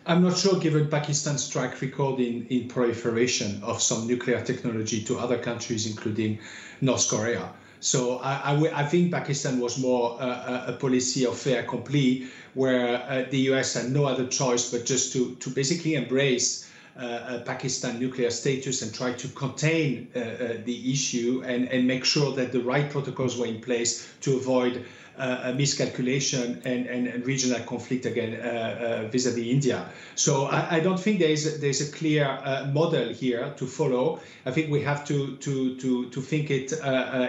I'm 0.05 0.23
not 0.23 0.35
sure, 0.35 0.59
given 0.59 0.89
Pakistan's 0.89 1.47
track 1.47 1.79
record 1.79 2.19
in, 2.19 2.47
in 2.47 2.67
proliferation 2.67 3.63
of 3.63 3.81
some 3.81 4.07
nuclear 4.07 4.41
technology 4.41 5.03
to 5.03 5.19
other 5.19 5.37
countries, 5.37 5.85
including 5.85 6.39
North 6.81 7.07
Korea. 7.07 7.53
So 7.79 8.17
I, 8.17 8.53
I, 8.53 8.81
I 8.81 8.85
think 8.85 9.11
Pakistan 9.11 9.59
was 9.59 9.77
more 9.77 10.19
uh, 10.19 10.65
a 10.67 10.73
policy 10.73 11.25
of 11.25 11.37
fait 11.37 11.57
accompli, 11.59 12.27
where 12.55 13.03
uh, 13.03 13.25
the 13.29 13.37
US 13.51 13.75
had 13.75 13.91
no 13.91 14.05
other 14.05 14.25
choice 14.25 14.71
but 14.71 14.85
just 14.85 15.13
to, 15.13 15.35
to 15.35 15.49
basically 15.51 15.93
embrace 15.93 16.65
uh, 16.65 16.72
Pakistan 16.95 17.99
nuclear 17.99 18.29
status 18.29 18.81
and 18.81 18.93
try 18.93 19.13
to 19.13 19.27
contain 19.29 20.07
uh, 20.15 20.19
uh, 20.19 20.53
the 20.65 20.91
issue 20.91 21.43
and, 21.45 21.67
and 21.69 21.87
make 21.87 22.05
sure 22.05 22.33
that 22.33 22.51
the 22.51 22.59
right 22.61 22.89
protocols 22.89 23.37
were 23.37 23.47
in 23.47 23.59
place 23.61 24.07
to 24.21 24.35
avoid 24.37 24.85
uh, 25.17 25.41
a 25.43 25.53
miscalculation 25.53 26.59
and, 26.65 26.87
and, 26.87 27.07
and, 27.07 27.25
regional 27.27 27.59
conflict 27.61 28.05
again 28.07 28.33
uh, 28.33 29.03
uh, 29.05 29.07
vis-a-vis 29.09 29.45
India. 29.45 29.87
So 30.15 30.45
I, 30.45 30.77
I, 30.77 30.79
don't 30.79 30.99
think 30.99 31.19
there 31.19 31.29
is 31.29 31.45
a, 31.45 31.59
there's 31.59 31.87
a 31.87 31.91
clear 31.91 32.25
model 32.73 33.09
here 33.09 33.53
to 33.57 33.67
follow. 33.67 34.19
I 34.47 34.51
think 34.51 34.71
we 34.71 34.81
have 34.81 35.05
to 35.05 35.35
to 35.37 35.75
to 35.77 36.09
to 36.09 36.21
think 36.21 36.49
it 36.49 36.71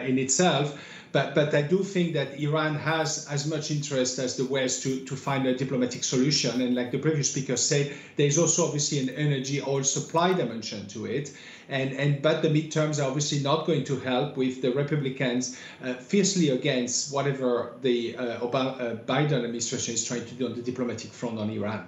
in 0.09 0.18
itself. 0.18 0.79
But, 1.14 1.33
but 1.33 1.55
I 1.55 1.62
do 1.62 1.85
think 1.85 2.12
that 2.14 2.40
Iran 2.40 2.74
has 2.74 3.29
as 3.31 3.46
much 3.46 3.70
interest 3.70 4.18
as 4.18 4.37
the 4.37 4.44
West 4.46 4.83
to, 4.83 5.05
to 5.05 5.14
find 5.14 5.46
a 5.46 5.55
diplomatic 5.55 6.03
solution. 6.03 6.61
And 6.61 6.74
like 6.74 6.90
the 6.90 6.98
previous 6.98 7.31
speaker 7.31 7.57
said, 7.57 7.94
there's 8.16 8.37
also 8.37 8.64
obviously 8.64 8.98
an 8.98 9.11
energy 9.11 9.62
oil 9.62 9.85
supply 9.85 10.33
dimension 10.33 10.88
to 10.88 11.07
it. 11.07 11.33
And, 11.68 11.92
and 11.92 12.20
but 12.20 12.42
the 12.42 12.48
midterms 12.48 13.00
are 13.00 13.07
obviously 13.07 13.38
not 13.38 13.64
going 13.64 13.85
to 13.85 14.00
help 14.00 14.37
with 14.37 14.61
the 14.61 14.72
Republicans 14.72 15.57
uh, 15.85 15.94
fiercely 15.94 16.48
against 16.48 17.14
whatever 17.14 17.74
the 17.81 18.16
uh, 18.16 18.40
Obama, 18.40 18.81
uh, 18.81 18.94
Biden 18.96 19.44
administration 19.44 19.94
is 19.94 20.05
trying 20.05 20.27
to 20.27 20.35
do 20.35 20.46
on 20.46 20.57
the 20.57 20.62
diplomatic 20.62 21.12
front 21.12 21.38
on 21.38 21.48
Iran. 21.48 21.87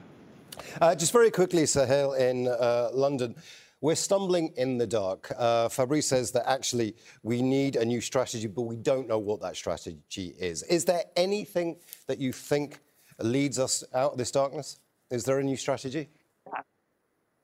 Uh, 0.80 0.94
just 0.94 1.12
very 1.12 1.32
quickly, 1.32 1.64
Sahil, 1.64 2.16
in 2.16 2.46
uh, 2.46 2.90
London. 2.92 3.34
We're 3.82 3.94
stumbling 3.94 4.54
in 4.56 4.78
the 4.78 4.86
dark. 4.86 5.30
Uh, 5.36 5.68
Fabrice 5.68 6.06
says 6.06 6.32
that 6.32 6.48
actually 6.48 6.96
we 7.22 7.42
need 7.42 7.76
a 7.76 7.84
new 7.84 8.00
strategy, 8.00 8.46
but 8.46 8.62
we 8.62 8.76
don't 8.76 9.06
know 9.06 9.18
what 9.18 9.42
that 9.42 9.54
strategy 9.54 10.34
is. 10.38 10.62
Is 10.64 10.86
there 10.86 11.04
anything 11.14 11.76
that 12.06 12.18
you 12.18 12.32
think 12.32 12.80
leads 13.18 13.58
us 13.58 13.84
out 13.94 14.12
of 14.12 14.18
this 14.18 14.30
darkness? 14.30 14.78
Is 15.10 15.24
there 15.24 15.38
a 15.38 15.44
new 15.44 15.56
strategy? 15.56 16.08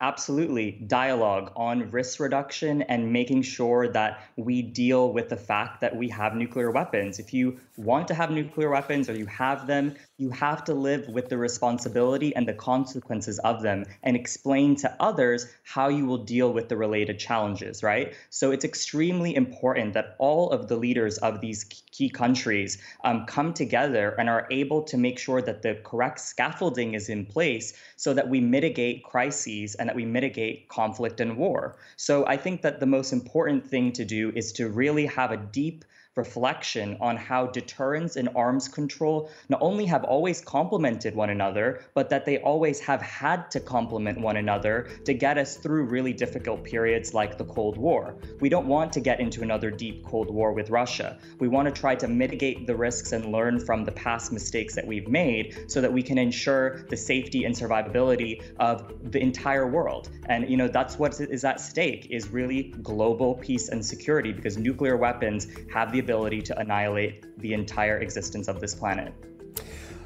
Absolutely. 0.03 0.73
Dialogue 0.89 1.53
on 1.55 1.89
risk 1.93 2.19
reduction 2.19 2.83
and 2.83 3.13
making 3.13 3.43
sure 3.43 3.87
that 3.93 4.25
we 4.35 4.61
deal 4.61 5.13
with 5.13 5.29
the 5.29 5.37
fact 5.37 5.81
that 5.81 5.95
we 5.95 6.09
have 6.09 6.35
nuclear 6.35 6.73
weapons. 6.73 7.21
If 7.21 7.33
you 7.33 7.61
want 7.77 8.09
to 8.09 8.15
have 8.15 8.33
nuclear 8.33 8.69
weapons 8.69 9.09
or 9.09 9.15
you 9.15 9.27
have 9.27 9.69
them, 9.69 9.95
you 10.19 10.31
have 10.31 10.65
to 10.65 10.75
live 10.75 11.07
with 11.07 11.29
the 11.29 11.39
responsibility 11.39 12.35
and 12.35 12.49
the 12.49 12.53
consequences 12.53 13.39
of 13.41 13.63
them 13.63 13.85
and 14.03 14.17
explain 14.17 14.75
to 14.77 14.93
others 14.99 15.47
how 15.63 15.89
you 15.89 16.05
will 16.05 16.25
deal 16.25 16.53
with 16.53 16.69
the 16.69 16.77
related 16.77 17.21
challenges, 17.21 17.85
right? 17.85 18.13
So 18.29 18.51
it's 18.51 18.65
extremely 18.65 19.37
important 19.37 19.95
that 19.95 20.17
all 20.19 20.51
of 20.51 20.67
the 20.67 20.77
leaders 20.77 21.19
of 21.19 21.41
these 21.41 21.63
key 21.63 22.11
countries 22.11 22.79
um, 23.05 23.25
come 23.27 23.55
together 23.55 24.17
and 24.19 24.29
are 24.29 24.49
able 24.51 24.83
to 24.83 24.97
make 24.97 25.21
sure 25.21 25.41
that 25.43 25.63
the 25.63 25.77
correct 25.85 26.19
scaffolding 26.19 26.95
is 26.95 27.09
in 27.09 27.25
place 27.25 27.75
so 27.95 28.13
that 28.15 28.29
we 28.29 28.41
mitigate 28.41 29.05
crises 29.05 29.77
and 29.77 29.92
that 29.93 29.97
we 29.97 30.07
mitigate 30.07 30.71
conflict 30.71 31.21
and 31.21 31.37
war. 31.37 31.77
So 31.97 32.27
I 32.27 32.39
think 32.39 32.63
that 32.63 32.81
the 32.81 32.87
most 32.87 33.13
important 33.13 33.67
thing 33.67 33.93
to 33.93 34.07
do 34.07 34.33
is 34.35 34.51
to 34.53 34.71
really 34.71 35.05
have 35.05 35.31
a 35.31 35.37
deep 35.37 35.85
reflection 36.17 36.97
on 37.01 37.17
how 37.17 37.47
deterrence 37.47 38.17
and 38.17 38.29
arms 38.37 38.69
control 38.69 39.31
not 39.49 39.63
only 39.63 39.87
have 39.87 40.05
always 40.05 40.43
complemented 40.43 41.15
one 41.15 41.31
another, 41.31 41.81
but 41.95 42.11
that 42.11 42.27
they 42.27 42.39
always 42.39 42.81
have 42.81 43.01
had 43.01 43.51
to 43.51 43.61
complement 43.61 44.21
one 44.21 44.37
another 44.37 44.89
to 45.05 45.15
get 45.15 45.39
us 45.39 45.57
through 45.57 45.85
really 45.85 46.13
difficult 46.13 46.63
periods 46.65 47.15
like 47.15 47.39
the 47.39 47.45
Cold 47.45 47.79
War. 47.79 48.15
We 48.41 48.51
don't 48.51 48.67
want 48.67 48.93
to 48.93 49.01
get 49.01 49.21
into 49.21 49.43
another 49.43 49.71
deep 49.71 50.05
Cold 50.05 50.31
War 50.31 50.53
with 50.53 50.69
Russia. 50.69 51.19
We 51.39 51.49
want 51.49 51.75
to 51.75 51.81
try 51.81 51.95
to 51.95 52.09
mitigate 52.09 52.67
the 52.67 52.77
risks 52.77 53.13
and 53.13 53.33
learn 53.33 53.59
from 53.59 53.85
the 53.85 53.93
past 53.93 54.33
mistakes 54.33 54.75
that 54.75 54.87
we've 54.87 55.09
made 55.09 55.71
so 55.71 55.81
that 55.81 55.93
we 55.93 56.03
can 56.03 56.19
ensure 56.19 56.85
the 56.91 56.97
safety 56.97 57.45
and 57.45 57.55
survivability 57.55 58.43
of 58.59 58.93
the 59.13 59.21
entire 59.21 59.67
world. 59.67 60.11
And 60.27 60.51
you 60.51 60.59
know 60.59 60.69
that's 60.69 60.99
what 60.99 61.19
is 61.21 61.45
at 61.45 61.59
stake 61.61 62.09
is 62.11 62.29
really 62.29 62.75
global 62.83 63.37
peace 63.37 63.71
and 63.71 63.85
security 63.85 64.33
because 64.33 64.59
nuclear 64.59 64.97
weapons 64.97 65.47
have 65.73 65.91
the 65.93 66.02
ability 66.03 66.41
to 66.49 66.53
annihilate 66.59 67.15
the 67.39 67.53
entire 67.55 67.99
existence 67.99 68.49
of 68.49 68.61
this 68.61 68.75
planet. 68.75 69.13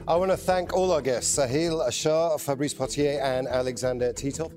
I 0.09 0.15
want 0.15 0.31
to 0.31 0.37
thank 0.37 0.73
all 0.73 0.93
our 0.93 1.03
guests, 1.03 1.37
Sahil 1.37 1.93
Shah, 1.93 2.37
Fabrice 2.37 2.75
Pothier, 2.75 3.21
and 3.21 3.49
Alexander 3.49 4.13
Titov. 4.13 4.53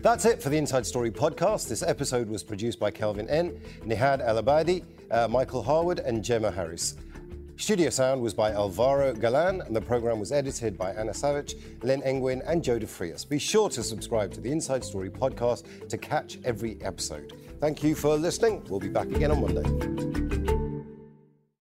That's 0.00 0.24
it 0.24 0.42
for 0.42 0.48
the 0.48 0.56
Inside 0.56 0.86
Story 0.86 1.10
podcast. 1.10 1.68
This 1.68 1.82
episode 1.82 2.28
was 2.28 2.42
produced 2.42 2.78
by 2.78 2.90
Kelvin 2.90 3.28
N., 3.28 3.60
Nihad 3.84 4.20
Alabadi, 4.26 4.84
uh, 5.10 5.28
Michael 5.28 5.62
Harwood, 5.62 5.98
and 5.98 6.22
Gemma 6.22 6.50
Harris. 6.50 6.96
Studio 7.56 7.88
sound 7.88 8.20
was 8.20 8.34
by 8.34 8.50
Alvaro 8.52 9.12
Galan, 9.14 9.60
and 9.60 9.76
the 9.76 9.80
program 9.80 10.18
was 10.18 10.32
edited 10.32 10.76
by 10.76 10.90
Anna 10.92 11.14
Savage, 11.14 11.54
Len 11.82 12.02
Engwin, 12.02 12.42
and 12.46 12.64
Joe 12.64 12.78
DeFrias. 12.78 13.28
Be 13.28 13.38
sure 13.38 13.68
to 13.70 13.82
subscribe 13.82 14.32
to 14.32 14.40
the 14.40 14.50
Inside 14.50 14.84
Story 14.84 15.08
podcast 15.08 15.88
to 15.88 15.96
catch 15.96 16.38
every 16.44 16.78
episode. 16.82 17.34
Thank 17.60 17.82
you 17.82 17.94
for 17.94 18.16
listening. 18.16 18.62
We'll 18.68 18.80
be 18.80 18.88
back 18.88 19.06
again 19.06 19.30
on 19.30 19.40
Monday. 19.40 20.33